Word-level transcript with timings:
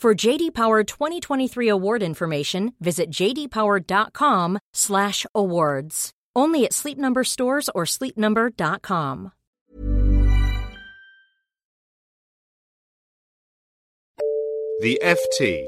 For 0.00 0.14
JD 0.14 0.54
Power 0.54 0.82
2023 0.82 1.68
award 1.68 2.02
information, 2.02 2.72
visit 2.80 3.10
jdpower.com/awards. 3.10 6.10
Only 6.34 6.64
at 6.64 6.72
Sleep 6.72 6.96
Number 6.96 7.22
stores 7.22 7.68
or 7.74 7.84
sleepnumber.com. 7.84 9.32
The 14.80 14.98
FT. 15.02 15.66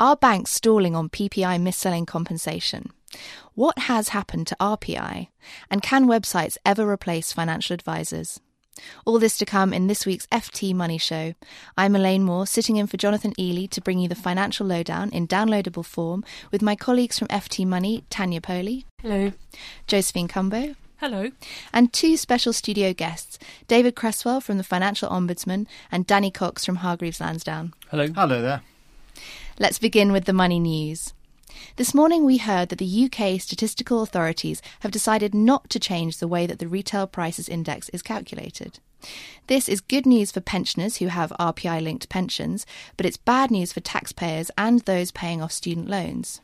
Are 0.00 0.16
banks 0.16 0.52
stalling 0.52 0.96
on 0.96 1.10
PPI 1.10 1.60
mis-selling 1.60 2.06
compensation? 2.06 2.90
What 3.52 3.80
has 3.80 4.08
happened 4.08 4.46
to 4.46 4.56
RPI? 4.58 5.28
And 5.70 5.82
can 5.82 6.06
websites 6.06 6.56
ever 6.64 6.90
replace 6.90 7.34
financial 7.34 7.74
advisors? 7.74 8.40
All 9.04 9.18
this 9.18 9.38
to 9.38 9.44
come 9.44 9.72
in 9.72 9.86
this 9.86 10.06
week's 10.06 10.26
FT 10.26 10.74
Money 10.74 10.98
Show. 10.98 11.34
I'm 11.76 11.94
Elaine 11.94 12.24
Moore, 12.24 12.46
sitting 12.46 12.76
in 12.76 12.86
for 12.86 12.96
Jonathan 12.96 13.32
Eley 13.38 13.68
to 13.68 13.80
bring 13.80 13.98
you 13.98 14.08
the 14.08 14.14
financial 14.14 14.66
lowdown 14.66 15.10
in 15.10 15.28
downloadable 15.28 15.84
form 15.84 16.24
with 16.50 16.62
my 16.62 16.74
colleagues 16.74 17.18
from 17.18 17.28
FT 17.28 17.66
Money, 17.66 18.04
Tanya 18.10 18.40
Powley. 18.40 18.84
Hello. 19.00 19.32
Josephine 19.86 20.28
Cumbo. 20.28 20.76
Hello. 20.98 21.30
And 21.72 21.92
two 21.92 22.16
special 22.16 22.52
studio 22.52 22.92
guests, 22.92 23.38
David 23.68 23.94
Cresswell 23.94 24.40
from 24.40 24.58
the 24.58 24.64
Financial 24.64 25.08
Ombudsman 25.08 25.66
and 25.92 26.06
Danny 26.06 26.30
Cox 26.30 26.64
from 26.64 26.76
Hargreaves 26.76 27.20
Lansdown. 27.20 27.74
Hello. 27.90 28.08
Hello 28.08 28.40
there. 28.40 28.62
Let's 29.58 29.78
begin 29.78 30.12
with 30.12 30.24
the 30.24 30.32
money 30.32 30.58
news. 30.58 31.12
This 31.76 31.94
morning 31.94 32.24
we 32.24 32.38
heard 32.38 32.68
that 32.68 32.78
the 32.78 33.04
UK 33.10 33.40
statistical 33.40 34.02
authorities 34.02 34.62
have 34.80 34.90
decided 34.90 35.34
not 35.34 35.70
to 35.70 35.78
change 35.78 36.18
the 36.18 36.28
way 36.28 36.46
that 36.46 36.58
the 36.58 36.68
Retail 36.68 37.06
Prices 37.06 37.48
Index 37.48 37.88
is 37.90 38.02
calculated. 38.02 38.78
This 39.46 39.68
is 39.68 39.80
good 39.80 40.06
news 40.06 40.32
for 40.32 40.40
pensioners 40.40 40.96
who 40.96 41.08
have 41.08 41.32
RPI 41.38 41.82
linked 41.82 42.08
pensions, 42.08 42.64
but 42.96 43.06
it's 43.06 43.16
bad 43.16 43.50
news 43.50 43.72
for 43.72 43.80
taxpayers 43.80 44.50
and 44.56 44.80
those 44.80 45.10
paying 45.10 45.42
off 45.42 45.52
student 45.52 45.88
loans. 45.88 46.40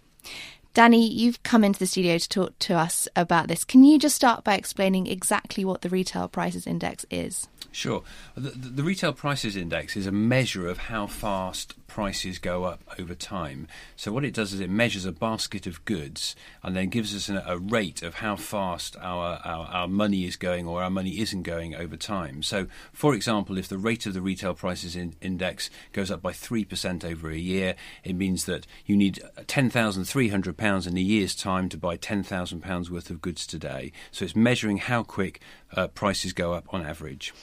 Danny, 0.72 1.08
you've 1.08 1.42
come 1.42 1.64
into 1.64 1.80
the 1.80 1.86
studio 1.86 2.16
to 2.16 2.28
talk 2.28 2.58
to 2.60 2.74
us 2.74 3.08
about 3.16 3.48
this. 3.48 3.64
Can 3.64 3.82
you 3.82 3.98
just 3.98 4.14
start 4.14 4.44
by 4.44 4.54
explaining 4.54 5.06
exactly 5.06 5.64
what 5.64 5.82
the 5.82 5.88
Retail 5.88 6.28
Prices 6.28 6.66
Index 6.66 7.04
is? 7.10 7.48
Sure. 7.72 8.02
The, 8.34 8.50
the, 8.50 8.82
Retail 8.82 9.12
Prices 9.12 9.54
Index 9.54 9.96
is 9.96 10.06
a 10.06 10.12
measure 10.12 10.66
of 10.66 10.78
how 10.78 11.06
fast 11.06 11.74
prices 11.86 12.38
go 12.38 12.64
up 12.64 12.80
over 12.98 13.14
time. 13.14 13.66
So, 13.96 14.12
what 14.12 14.24
it 14.24 14.32
does 14.32 14.52
is 14.52 14.60
it 14.60 14.70
measures 14.70 15.04
a 15.04 15.12
basket 15.12 15.66
of 15.66 15.84
goods 15.84 16.36
and 16.62 16.76
then 16.76 16.88
gives 16.88 17.14
us 17.14 17.28
an, 17.28 17.42
a 17.44 17.58
rate 17.58 18.02
of 18.02 18.14
how 18.14 18.36
fast 18.36 18.96
our, 19.00 19.40
our, 19.44 19.66
our, 19.66 19.88
money 19.88 20.24
is 20.24 20.36
going 20.36 20.66
or 20.66 20.82
our 20.82 20.90
money 20.90 21.20
isn't 21.20 21.42
going 21.42 21.74
over 21.74 21.96
time. 21.96 22.42
So, 22.42 22.66
for 22.92 23.14
example, 23.14 23.58
if 23.58 23.68
the 23.68 23.78
rate 23.78 24.06
of 24.06 24.14
the 24.14 24.20
Retail 24.20 24.54
Prices 24.54 24.94
in, 24.94 25.14
Index 25.20 25.68
goes 25.92 26.10
up 26.10 26.22
by 26.22 26.32
3% 26.32 27.04
over 27.04 27.30
a 27.30 27.36
year, 27.36 27.74
it 28.04 28.14
means 28.14 28.44
that 28.44 28.66
you 28.86 28.96
need 28.96 29.20
£10,300 29.36 30.86
in 30.86 30.96
a 30.96 31.00
year's 31.00 31.34
time 31.34 31.68
to 31.68 31.76
buy 31.76 31.96
£10,000 31.96 32.90
worth 32.90 33.10
of 33.10 33.20
goods 33.20 33.46
today. 33.46 33.92
So, 34.10 34.24
it's 34.24 34.36
measuring 34.36 34.78
how 34.78 35.02
quick 35.02 35.40
uh, 35.76 35.88
prices 35.88 36.32
go 36.32 36.52
up 36.52 36.72
on 36.72 36.84
average. 36.84 37.34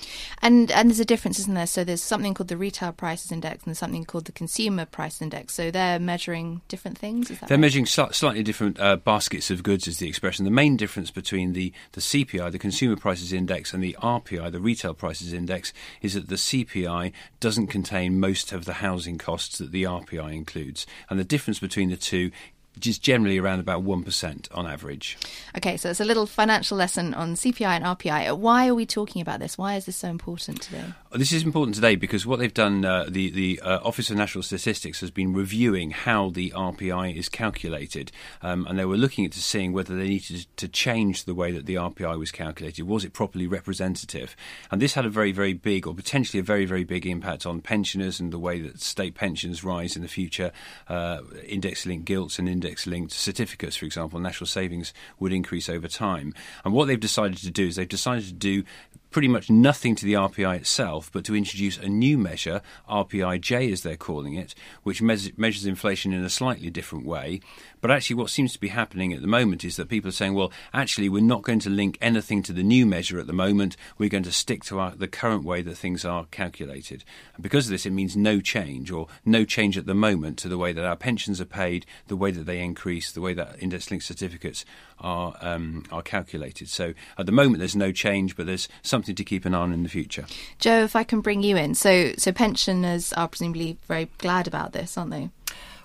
And 0.42 0.72
and 0.72 0.90
there's 0.90 1.00
a 1.00 1.06
difference, 1.06 1.40
isn't 1.40 1.54
there? 1.54 1.68
So 1.68 1.84
there's 1.84 2.04
something 2.04 2.34
called 2.34 2.48
the 2.48 2.58
retail 2.58 2.92
prices 2.92 3.32
index 3.32 3.64
and 3.64 3.68
there's 3.68 3.80
something 3.80 4.06
called 4.06 4.26
the 4.26 4.32
consumer 4.32 4.86
price 4.86 5.22
index. 5.22 5.54
So 5.54 5.72
they're 5.72 6.00
measuring 6.00 6.62
different 6.68 6.98
things. 6.98 7.30
they're 7.30 7.38
right? 7.50 7.60
measuring 7.60 7.86
sl- 7.86 8.12
slightly 8.12 8.44
different 8.44 8.80
uh, 8.80 8.98
baskets 8.98 9.50
of 9.52 9.64
goods, 9.64 9.88
is 9.88 10.00
the 10.00 10.08
expression. 10.08 10.46
The 10.46 10.52
main 10.52 10.78
difference 10.78 11.12
between 11.12 11.54
the 11.54 11.74
the 11.94 12.02
CPI, 12.02 12.52
the 12.52 12.60
consumer 12.60 12.96
prices 12.96 13.34
index, 13.34 13.74
and 13.74 13.84
the 13.84 13.96
RPI, 14.02 14.52
the 14.52 14.60
retail 14.60 14.94
prices 14.94 15.34
index, 15.34 15.74
is 16.02 16.14
that 16.14 16.30
the 16.30 16.36
CPI 16.36 17.12
doesn't 17.40 17.68
contain 17.68 18.20
most 18.20 18.52
of 18.52 18.66
the 18.66 18.74
housing 18.74 19.18
costs 19.18 19.58
that 19.58 19.72
the 19.72 19.84
RPI 19.84 20.34
includes, 20.34 20.86
and 21.10 21.20
the 21.20 21.24
difference 21.24 21.60
between 21.60 21.90
the 21.90 21.98
two 21.98 22.32
which 22.78 22.86
is 22.86 23.00
generally 23.00 23.40
around 23.40 23.60
about 23.60 23.84
1% 23.84 24.48
on 24.56 24.68
average. 24.68 25.18
Okay, 25.58 25.78
so 25.78 25.90
it's 25.90 26.00
a 26.00 26.06
little 26.06 26.28
financial 26.28 26.78
lesson 26.78 27.16
on 27.16 27.34
CPI 27.34 27.66
and 27.66 27.84
RPI. 27.84 28.38
Why 28.38 28.68
are 28.68 28.76
we 28.76 28.86
talking 28.86 29.20
about 29.20 29.40
this? 29.40 29.58
Why 29.58 29.78
is 29.78 29.88
this 29.88 29.96
so 29.96 30.10
important 30.10 30.62
today? 30.62 30.86
This 31.14 31.32
is 31.32 31.44
important 31.44 31.76
today 31.76 31.96
because 31.96 32.26
what 32.26 32.40
they've 32.40 32.54
done, 32.54 32.86
uh, 32.86 33.06
the, 33.08 33.30
the 33.30 33.60
uh, 33.62 33.80
Office 33.84 34.10
of 34.10 34.18
National 34.18 34.44
Statistics 34.44 35.00
has 35.00 35.10
been 35.10 35.34
reviewing 35.34 35.92
how 35.92 36.30
the 36.30 36.52
RPI 36.52 37.16
is 37.16 37.30
calculated, 37.30 38.12
um, 38.42 38.68
and 38.68 38.78
they 38.78 38.86
were 38.86 38.98
looking 38.98 39.26
at 39.26 39.34
seeing 39.34 39.74
whether 39.74 39.96
they 39.96 40.08
needed 40.08 40.46
to 40.58 40.68
change 40.68 41.24
the 41.24 41.34
way 41.34 41.52
that 41.52 41.66
the 41.66 41.76
RPI 41.76 42.20
was 42.20 42.32
calculated. 42.32 42.84
Was 42.84 43.06
it 43.06 43.14
properly 43.14 43.48
representative? 43.48 44.36
And 44.70 44.82
this 44.82 44.94
had 44.94 45.06
a 45.06 45.10
very, 45.10 45.32
very 45.32 45.54
big, 45.54 45.88
or 45.88 45.96
potentially 45.96 46.40
a 46.40 46.44
very, 46.44 46.66
very 46.66 46.84
big 46.84 47.06
impact 47.06 47.46
on 47.46 47.62
pensioners 47.62 48.20
and 48.20 48.32
the 48.32 48.40
way 48.40 48.60
that 48.62 48.82
state 48.82 49.16
pensions 49.16 49.64
rise 49.64 49.96
in 49.96 50.02
the 50.02 50.08
future, 50.08 50.52
uh, 50.90 51.22
index-linked 51.46 52.06
gilts 52.06 52.38
and 52.38 52.48
index 52.48 52.68
index 52.68 52.86
linked 52.86 53.12
certificates, 53.14 53.78
for 53.78 53.86
example, 53.86 54.20
national 54.20 54.48
savings 54.48 54.94
would 55.20 55.32
increase 55.32 55.70
over 55.70 55.88
time. 55.88 56.34
And 56.66 56.74
what 56.74 56.88
they've 56.88 57.00
decided 57.00 57.38
to 57.38 57.52
do 57.52 57.68
is 57.68 57.76
they've 57.78 57.88
decided 57.88 58.26
to 58.26 58.34
do 58.34 58.64
pretty 59.10 59.28
much 59.28 59.50
nothing 59.50 59.96
to 59.96 60.06
the 60.06 60.14
RPI 60.14 60.58
itself, 60.58 61.10
but 61.12 61.24
to 61.26 61.36
introduce 61.36 61.78
a 61.78 61.88
new 61.88 62.18
measure, 62.18 62.62
RPIJ 62.90 63.72
as 63.72 63.82
they're 63.82 63.98
calling 63.98 64.36
it, 64.36 64.54
which 64.84 65.02
measures 65.02 65.66
inflation 65.66 66.14
in 66.14 66.24
a 66.24 66.30
slightly 66.30 66.70
different 66.70 67.06
way. 67.06 67.40
But 67.82 67.92
actually, 67.92 68.16
what 68.16 68.30
seems 68.30 68.54
to 68.54 68.60
be 68.60 68.70
happening 68.70 69.14
at 69.14 69.22
the 69.22 69.28
moment 69.28 69.64
is 69.64 69.76
that 69.76 69.90
people 69.90 70.10
are 70.10 70.14
saying, 70.14 70.34
well, 70.34 70.52
actually, 70.74 71.10
we're 71.10 71.22
not 71.22 71.44
going 71.44 71.60
to 71.60 71.70
link 71.70 71.98
anything 72.02 72.42
to 72.44 72.54
the 72.54 72.64
new 72.64 72.86
measure 72.86 73.20
at 73.20 73.28
the 73.28 73.34
moment. 73.34 73.78
We're 73.98 74.10
going 74.10 74.24
to 74.24 74.32
stick 74.32 74.64
to 74.66 74.80
our, 74.80 74.92
the 74.96 75.08
current 75.08 75.44
way 75.44 75.62
that 75.62 75.76
things 75.76 76.04
are 76.04 76.26
calculated. 76.26 77.04
And 77.36 77.44
because 77.44 77.68
of 77.68 77.72
this, 77.72 77.86
it 77.86 77.92
means 77.92 78.18
no 78.18 78.40
change, 78.42 78.92
or 78.92 79.08
no 79.26 79.46
change 79.46 79.78
at 79.78 79.86
the 79.86 79.94
moment 79.94 80.38
to 80.40 80.50
the 80.50 80.58
way 80.58 80.74
that 80.74 80.86
our 80.86 80.96
pensions 80.96 81.40
are 81.40 81.46
paid, 81.46 81.86
the 82.08 82.16
way 82.16 82.32
that 82.32 82.46
they 82.46 82.60
increase, 82.60 83.12
the 83.12 83.22
way 83.22 83.34
that 83.34 83.62
index 83.62 83.90
linked 83.92 84.06
certificates 84.06 84.66
are, 85.00 85.36
um, 85.42 85.84
are 85.92 86.02
calculated. 86.02 86.70
So 86.70 86.94
at 87.18 87.26
the 87.26 87.32
moment, 87.32 87.60
there's 87.60 87.76
no 87.76 87.92
change, 87.92 88.36
but 88.36 88.48
there's 88.48 88.68
something 88.98 89.16
to 89.16 89.24
keep 89.24 89.46
an 89.46 89.54
eye 89.54 89.60
on 89.60 89.74
in 89.74 89.84
the 89.84 89.90
future. 89.90 90.26
Joe, 90.58 90.84
if 90.84 90.96
I 90.96 91.04
can 91.04 91.22
bring 91.22 91.44
you 91.44 91.56
in. 91.56 91.76
So, 91.76 92.14
so 92.18 92.32
pensioners 92.32 93.14
are 93.14 93.28
presumably 93.28 93.78
very 93.88 94.10
glad 94.18 94.48
about 94.48 94.74
this, 94.74 94.98
aren't 94.98 95.12
they? 95.12 95.30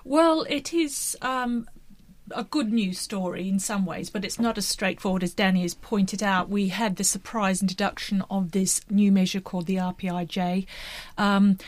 Well, 0.03 0.45
it 0.49 0.73
is 0.73 1.15
um, 1.21 1.67
a 2.31 2.43
good 2.43 2.73
news 2.73 2.97
story 2.97 3.47
in 3.47 3.59
some 3.59 3.85
ways, 3.85 4.09
but 4.09 4.25
it's 4.25 4.39
not 4.39 4.57
as 4.57 4.67
straightforward 4.67 5.23
as 5.23 5.33
Danny 5.33 5.61
has 5.61 5.75
pointed 5.75 6.23
out. 6.23 6.49
We 6.49 6.69
had 6.69 6.95
the 6.95 7.03
surprise 7.03 7.61
introduction 7.61 8.23
of 8.31 8.51
this 8.51 8.81
new 8.89 9.11
measure 9.11 9.41
called 9.41 9.67
the 9.67 9.75
RPIJ. 9.75 10.65
Um, 11.17 11.59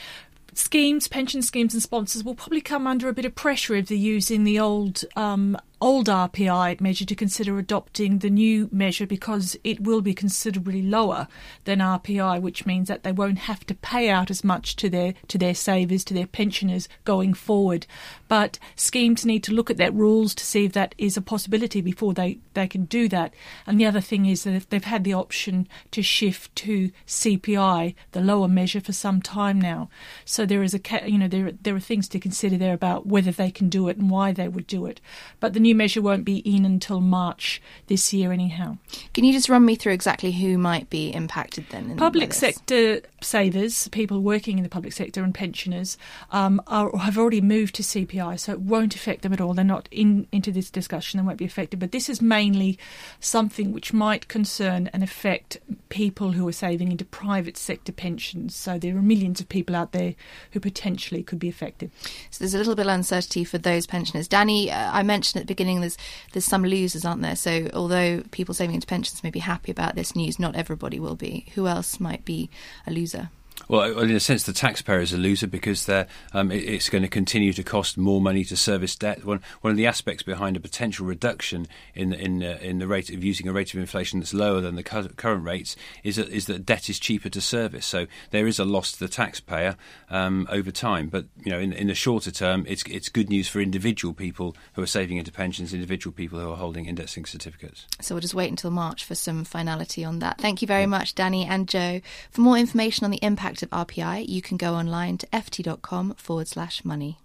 schemes, 0.56 1.08
pension 1.08 1.44
schemes, 1.44 1.74
and 1.74 1.84
sponsors 1.84 2.24
will 2.24 2.36
probably 2.36 2.62
come 2.62 2.88
under 2.88 3.08
a 3.08 3.14
bit 3.14 3.25
of 3.25 3.36
pressure 3.36 3.75
if 3.75 3.88
they're 3.88 3.98
using 3.98 4.46
the 4.46 4.60
old 4.60 5.04
um, 5.16 5.58
old 5.86 6.08
RPI 6.08 6.82
measure 6.82 7.06
to 7.06 7.14
consider 7.14 7.60
adopting 7.60 8.18
the 8.18 8.30
new 8.32 8.68
measure 8.72 9.06
because 9.06 9.56
it 9.64 9.80
will 9.82 10.02
be 10.02 10.16
considerably 10.16 10.82
lower 10.82 11.28
than 11.66 11.78
RPI, 11.78 12.42
which 12.42 12.66
means 12.66 12.88
that 12.88 13.04
they 13.04 13.12
won't 13.12 13.38
have 13.38 13.64
to 13.68 13.76
pay 13.76 14.10
out 14.10 14.32
as 14.32 14.44
much 14.44 14.76
to 14.78 14.90
their 14.90 15.14
to 15.28 15.38
their 15.38 15.54
savers, 15.54 16.04
to 16.06 16.16
their 16.16 16.26
pensioners 16.26 16.90
going 17.04 17.36
forward. 17.36 17.86
But 18.28 18.58
schemes 18.76 19.28
need 19.28 19.44
to 19.44 19.54
look 19.54 19.70
at 19.70 19.78
their 19.78 19.92
rules 19.92 20.34
to 20.36 20.44
see 20.44 20.66
if 20.66 20.74
that 20.74 20.96
is 20.98 21.18
a 21.18 21.22
possibility 21.22 21.82
before 21.82 22.16
they, 22.16 22.40
they 22.56 22.68
can 22.68 22.86
do 22.86 23.08
that. 23.10 23.36
And 23.68 23.80
the 23.80 23.86
other 23.86 24.02
thing 24.02 24.26
is 24.26 24.44
that 24.44 24.56
if 24.56 24.68
they've 24.68 24.84
had 24.84 25.04
the 25.04 25.14
option 25.14 25.68
to 25.92 26.02
shift 26.02 26.56
to 26.56 26.90
CPI, 27.06 27.94
the 28.12 28.22
lower 28.22 28.48
measure, 28.48 28.81
for 28.81 28.92
some 28.92 29.22
time 29.22 29.62
now. 29.62 29.90
So 30.26 30.48
there 30.48 30.64
is 30.64 30.74
a 30.74 30.81
you 31.08 31.20
know 31.20 31.28
there 31.28 31.52
there 31.52 31.76
are 31.76 31.80
things 31.80 32.08
to 32.10 32.20
consider 32.20 32.58
there 32.58 32.74
about 32.74 33.06
whether 33.06 33.31
they 33.31 33.52
can 33.52 33.70
do 33.70 33.88
it 33.88 33.98
and 33.98 34.10
why 34.10 34.31
they 34.31 34.48
would 34.48 34.66
do 34.66 34.88
it. 34.88 35.00
But 35.40 35.54
the 35.54 35.60
new 35.60 35.75
measure 35.75 36.01
won't 36.01 36.25
be 36.25 36.38
in 36.38 36.66
until 36.66 37.01
March 37.01 37.62
this 37.88 38.13
year, 38.13 38.31
anyhow. 38.31 38.77
Can 39.13 39.24
you 39.24 39.33
just 39.33 39.50
run 39.50 39.66
me 39.66 39.75
through 39.75 39.94
exactly 39.94 40.31
who 40.31 40.57
might 40.57 40.89
be 40.89 41.10
impacted 41.10 41.66
then? 41.69 41.95
Public 41.98 42.33
sector 42.33 43.01
savers, 43.22 43.88
people 43.89 44.22
working 44.22 44.57
in 44.57 44.63
the 44.63 44.69
public 44.69 44.94
sector, 44.94 45.24
and 45.24 45.33
pensioners 45.33 45.98
um, 46.31 46.62
are, 46.68 46.95
have 46.98 47.18
already 47.18 47.42
moved 47.42 47.75
to 47.75 47.83
CPI, 47.83 48.39
so 48.39 48.54
it 48.54 48.62
won't 48.62 48.95
affect 48.95 49.22
them 49.22 49.33
at 49.33 49.42
all. 49.42 49.54
They're 49.54 49.66
not 49.66 49.88
in 49.92 50.27
into 50.31 50.51
this 50.51 50.69
discussion; 50.69 51.19
they 51.19 51.25
won't 51.25 51.38
be 51.38 51.45
affected. 51.45 51.80
But 51.80 51.92
this 51.92 52.10
is 52.10 52.21
mainly 52.21 52.78
something 53.19 53.71
which 53.71 53.94
might 53.94 54.28
concern 54.28 54.89
and 54.94 55.04
affect 55.04 55.57
people 55.89 56.31
who 56.31 56.48
are 56.48 56.54
saving 56.54 56.92
into 56.92 57.06
private 57.06 57.57
sector 57.57 57.92
pensions. 57.92 58.56
So 58.56 58.78
there 58.78 58.95
are 58.98 59.01
millions 59.01 59.39
of 59.39 59.50
people 59.50 59.75
out 59.75 59.92
there 59.92 60.16
who 60.51 60.60
potentially 60.60 61.24
could 61.24 61.39
be 61.39 61.50
affected. 61.50 61.92
So 62.30 62.44
there's 62.44 62.54
a 62.54 62.57
little 62.57 62.75
bit 62.75 62.86
of 62.86 62.94
uncertainty 62.94 63.44
for 63.44 63.57
those 63.57 63.88
pensioners. 63.88 64.28
Danny, 64.28 64.71
uh, 64.71 64.92
I 64.92 65.04
mentioned 65.04 65.42
at 65.42 65.48
the 65.48 65.55
beginning 65.56 65.81
there's 65.81 65.98
there's 66.34 66.46
some 66.46 66.63
losers, 66.63 67.06
aren't 67.06 67.22
there? 67.22 67.36
So 67.36 67.69
although 67.74 68.22
people 68.31 68.54
saving 68.54 68.75
into 68.75 68.88
pensions 68.88 69.24
may 69.24 69.31
be 69.31 69.40
happy 69.40 69.72
about 69.72 69.96
this 69.96 70.16
news, 70.16 70.40
not 70.40 70.56
everybody 70.56 71.00
will 71.00 71.16
be. 71.16 71.46
Who 71.56 71.68
else 71.68 72.00
might 72.00 72.25
be 72.25 72.50
a 72.86 72.92
loser? 72.92 73.30
Well, 73.68 74.00
in 74.00 74.12
a 74.12 74.20
sense, 74.20 74.44
the 74.44 74.54
taxpayer 74.54 75.00
is 75.00 75.14
a 75.14 75.18
loser 75.18 75.48
because 75.48 75.90
um, 76.34 76.52
it's 76.52 76.90
going 76.90 77.02
to 77.02 77.08
continue 77.08 77.54
to 77.54 77.64
cost 77.64 77.98
more 77.98 78.22
money 78.22 78.44
to 78.46 78.56
service 78.56 78.96
debt. 78.96 79.26
One, 79.26 79.42
one 79.62 79.72
of 79.72 79.78
the 79.78 79.88
aspects 79.88 80.24
behind 80.24 80.56
a 80.56 80.60
potential 80.60 81.06
reduction 81.06 81.68
in 81.94 82.14
in 82.14 82.44
uh, 82.44 82.58
in 82.62 82.80
the 82.80 82.88
rate 82.88 83.10
of 83.10 83.24
using 83.24 83.48
a 83.48 83.54
rate 83.54 83.74
of 83.74 83.80
inflation 83.80 84.20
that's 84.20 84.34
lower 84.34 84.62
than 84.62 84.76
the 84.76 84.84
current 84.84 85.44
rates 85.44 85.76
is 86.04 86.18
that 86.18 86.30
is 86.30 86.46
that 86.46 86.66
debt 86.66 86.90
is 86.90 87.00
cheaper 87.00 87.30
to 87.30 87.42
service. 87.42 87.86
So 87.86 88.08
there 88.32 88.48
is 88.48 88.60
a 88.60 88.66
loss 88.66 88.92
to 88.94 89.00
the 89.00 89.08
taxpayer 89.08 89.76
um, 90.10 90.48
over 90.52 90.72
time. 90.72 91.08
But 91.10 91.26
you 91.44 91.52
know, 91.52 91.60
in, 91.60 91.74
in 91.74 91.88
the 91.88 91.96
shorter 91.96 92.32
term, 92.32 92.66
it's 92.68 92.84
it's 92.84 93.10
good 93.10 93.30
news 93.30 93.48
for 93.48 93.60
individual 93.60 94.14
people 94.14 94.56
who 94.74 94.84
are 94.84 94.88
saving 94.88 95.18
into 95.18 95.32
pensions, 95.32 95.74
individual 95.74 96.14
people 96.14 96.40
who 96.40 96.52
are 96.52 96.58
holding 96.58 96.86
indexing 96.86 97.26
certificates. 97.26 97.88
So 98.02 98.16
we'll 98.16 98.22
just 98.22 98.36
wait 98.36 98.50
until 98.50 98.72
March 98.72 99.06
for 99.06 99.16
some 99.16 99.44
finality 99.44 100.04
on 100.04 100.20
that. 100.20 100.40
Thank 100.40 100.62
you 100.62 100.68
very 100.68 100.82
yeah. 100.82 100.88
much, 100.88 101.16
Danny 101.16 101.46
and 101.46 101.68
Joe. 101.68 102.02
For 102.32 102.42
more 102.42 102.58
information 102.58 103.06
on 103.06 103.12
the 103.12 103.20
impact 103.24 103.55
of 103.63 103.69
RPI, 103.69 104.28
you 104.28 104.42
can 104.42 104.57
go 104.57 104.75
online 104.75 105.18
to 105.19 105.28
ft.com 105.28 106.13
forward 106.16 106.48
slash 106.48 106.84
money. 106.86 107.18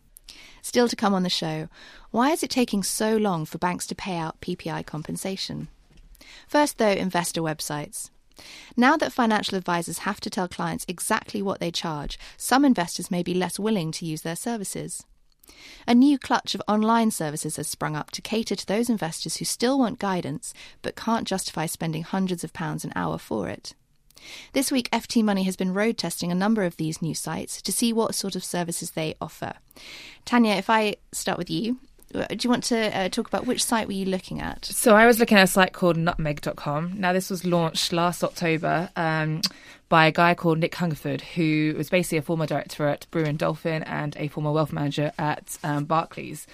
Still 0.63 0.89
to 0.89 0.97
come 0.97 1.15
on 1.15 1.23
the 1.23 1.31
show, 1.31 1.69
why 2.11 2.31
is 2.31 2.43
it 2.43 2.51
taking 2.51 2.83
so 2.83 3.17
long 3.17 3.45
for 3.45 3.59
banks 3.59 3.87
to 3.89 3.95
pay 3.95 4.17
out 4.17 4.41
PPI 4.41 4.87
compensation? 4.87 5.69
First, 6.47 6.79
though, 6.79 6.91
investor 6.91 7.41
websites. 7.41 8.11
Now 8.77 8.97
that 8.97 9.13
financial 9.13 9.59
advisors 9.59 9.99
have 9.99 10.21
to 10.21 10.31
tell 10.31 10.49
clients 10.49 10.87
exactly 10.89 11.43
what 11.43 11.61
they 11.61 11.71
charge, 11.71 12.19
some 12.37 12.65
investors 12.65 13.11
may 13.11 13.23
be 13.23 13.35
less 13.35 13.59
willing 13.59 13.93
to 13.93 14.07
use 14.07 14.23
their 14.23 14.37
services. 14.37 15.05
A 15.87 15.95
new 15.95 16.19
clutch 16.19 16.55
of 16.55 16.63
online 16.69 17.11
services 17.11 17.57
has 17.57 17.67
sprung 17.67 17.97
up 17.97 18.11
to 18.13 18.23
cater 18.23 18.55
to 18.55 18.67
those 18.67 18.89
investors 18.89 19.37
who 19.37 19.45
still 19.45 19.79
want 19.79 19.99
guidance 19.99 20.55
but 20.81 20.97
can't 20.97 21.27
justify 21.27 21.67
spending 21.67 22.03
hundreds 22.03 22.45
of 22.45 22.53
pounds 22.53 22.85
an 22.85 22.93
hour 22.95 23.19
for 23.19 23.49
it. 23.49 23.75
This 24.53 24.71
week, 24.71 24.91
FT 24.91 25.23
Money 25.23 25.45
has 25.45 25.57
been 25.57 25.75
road 25.75 25.99
testing 25.99 26.31
a 26.31 26.35
number 26.35 26.65
of 26.65 26.77
these 26.77 27.03
new 27.03 27.15
sites 27.15 27.61
to 27.63 27.73
see 27.73 27.93
what 27.93 28.15
sort 28.15 28.37
of 28.37 28.45
services 28.45 28.93
they 28.93 29.15
offer. 29.21 29.55
Tanya, 30.25 30.55
if 30.55 30.69
I 30.71 30.97
start 31.13 31.39
with 31.39 31.51
you, 31.51 31.79
uh, 32.15 32.27
do 32.27 32.39
you 32.41 32.51
want 32.51 32.65
to 32.65 32.97
uh, 32.97 33.09
talk 33.09 33.29
about 33.29 33.47
which 33.47 33.63
site 33.63 33.87
were 33.87 33.93
you 33.93 34.05
looking 34.05 34.41
at? 34.41 34.65
So 34.65 34.97
I 34.97 35.07
was 35.07 35.21
looking 35.21 35.39
at 35.39 35.45
a 35.45 35.47
site 35.47 35.73
called 35.73 35.97
nutmeg.com. 35.97 36.95
Now 36.99 37.13
this 37.13 37.31
was 37.31 37.45
launched 37.45 37.93
last 37.93 38.25
October 38.25 38.91
um, 38.97 39.43
by 39.89 40.07
a 40.07 40.13
guy 40.13 40.35
called 40.35 40.59
Nick 40.59 40.75
Hungerford, 40.75 41.21
who 41.21 41.75
was 41.77 41.89
basically 41.89 42.19
a 42.19 42.23
former 42.23 42.47
director 42.47 42.89
at 42.89 43.07
Brewin 43.11 43.37
Dolphin 43.37 43.83
and 43.85 44.17
a 44.17 44.29
former 44.29 44.53
wealth 44.53 44.73
manager 44.73 45.13
at 45.19 45.57
um, 45.63 45.85
Barclays. 45.85 46.47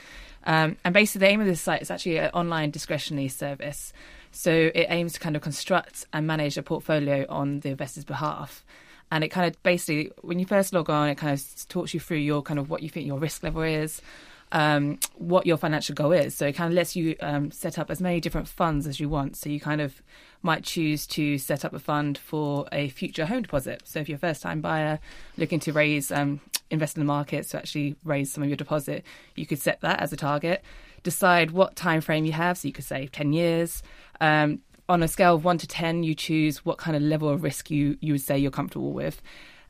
Um, 0.44 0.76
and 0.84 0.94
basically 0.94 1.26
the 1.26 1.32
aim 1.32 1.40
of 1.40 1.46
this 1.46 1.60
site 1.60 1.82
is 1.82 1.90
actually 1.90 2.18
an 2.18 2.30
online 2.30 2.70
discretionary 2.70 3.28
service. 3.28 3.92
So 4.36 4.70
it 4.74 4.88
aims 4.90 5.14
to 5.14 5.20
kind 5.20 5.34
of 5.34 5.40
construct 5.40 6.04
and 6.12 6.26
manage 6.26 6.58
a 6.58 6.62
portfolio 6.62 7.24
on 7.30 7.60
the 7.60 7.70
investor's 7.70 8.04
behalf. 8.04 8.66
And 9.10 9.24
it 9.24 9.28
kind 9.28 9.46
of 9.46 9.62
basically, 9.62 10.12
when 10.20 10.38
you 10.38 10.44
first 10.44 10.74
log 10.74 10.90
on, 10.90 11.08
it 11.08 11.14
kind 11.14 11.32
of 11.32 11.68
talks 11.68 11.94
you 11.94 12.00
through 12.00 12.18
your 12.18 12.42
kind 12.42 12.60
of 12.60 12.68
what 12.68 12.82
you 12.82 12.90
think 12.90 13.06
your 13.06 13.18
risk 13.18 13.42
level 13.42 13.62
is, 13.62 14.02
um, 14.52 14.98
what 15.14 15.46
your 15.46 15.56
financial 15.56 15.94
goal 15.94 16.12
is. 16.12 16.34
So 16.34 16.46
it 16.46 16.52
kind 16.52 16.72
of 16.72 16.74
lets 16.74 16.94
you 16.94 17.16
um, 17.20 17.50
set 17.50 17.78
up 17.78 17.90
as 17.90 18.00
many 18.00 18.20
different 18.20 18.48
funds 18.48 18.86
as 18.86 19.00
you 19.00 19.08
want. 19.08 19.36
So 19.36 19.48
you 19.48 19.60
kind 19.60 19.80
of 19.80 20.02
might 20.42 20.64
choose 20.64 21.06
to 21.08 21.38
set 21.38 21.64
up 21.64 21.72
a 21.72 21.78
fund 21.78 22.16
for 22.18 22.66
a 22.72 22.88
future 22.90 23.26
home 23.26 23.42
deposit. 23.42 23.82
So 23.84 24.00
if 24.00 24.08
you're 24.08 24.16
a 24.16 24.20
first 24.20 24.42
time 24.42 24.60
buyer 24.60 25.00
looking 25.36 25.60
to 25.60 25.72
raise, 25.72 26.12
um, 26.12 26.40
invest 26.70 26.96
in 26.96 27.00
the 27.00 27.06
markets 27.06 27.50
to 27.50 27.58
actually 27.58 27.96
raise 28.04 28.32
some 28.32 28.42
of 28.42 28.48
your 28.48 28.56
deposit, 28.56 29.04
you 29.34 29.46
could 29.46 29.60
set 29.60 29.80
that 29.80 30.00
as 30.00 30.12
a 30.12 30.16
target. 30.16 30.62
Decide 31.02 31.50
what 31.50 31.76
time 31.76 32.00
frame 32.00 32.24
you 32.24 32.32
have. 32.32 32.58
So 32.58 32.68
you 32.68 32.72
could 32.72 32.84
say 32.84 33.08
10 33.08 33.32
years. 33.32 33.82
Um, 34.20 34.60
on 34.88 35.02
a 35.02 35.08
scale 35.08 35.34
of 35.34 35.44
one 35.44 35.58
to 35.58 35.66
10, 35.66 36.04
you 36.04 36.14
choose 36.14 36.64
what 36.64 36.78
kind 36.78 36.96
of 36.96 37.02
level 37.02 37.28
of 37.28 37.42
risk 37.42 37.70
you, 37.70 37.98
you 38.00 38.12
would 38.12 38.20
say 38.20 38.38
you're 38.38 38.52
comfortable 38.52 38.92
with. 38.92 39.20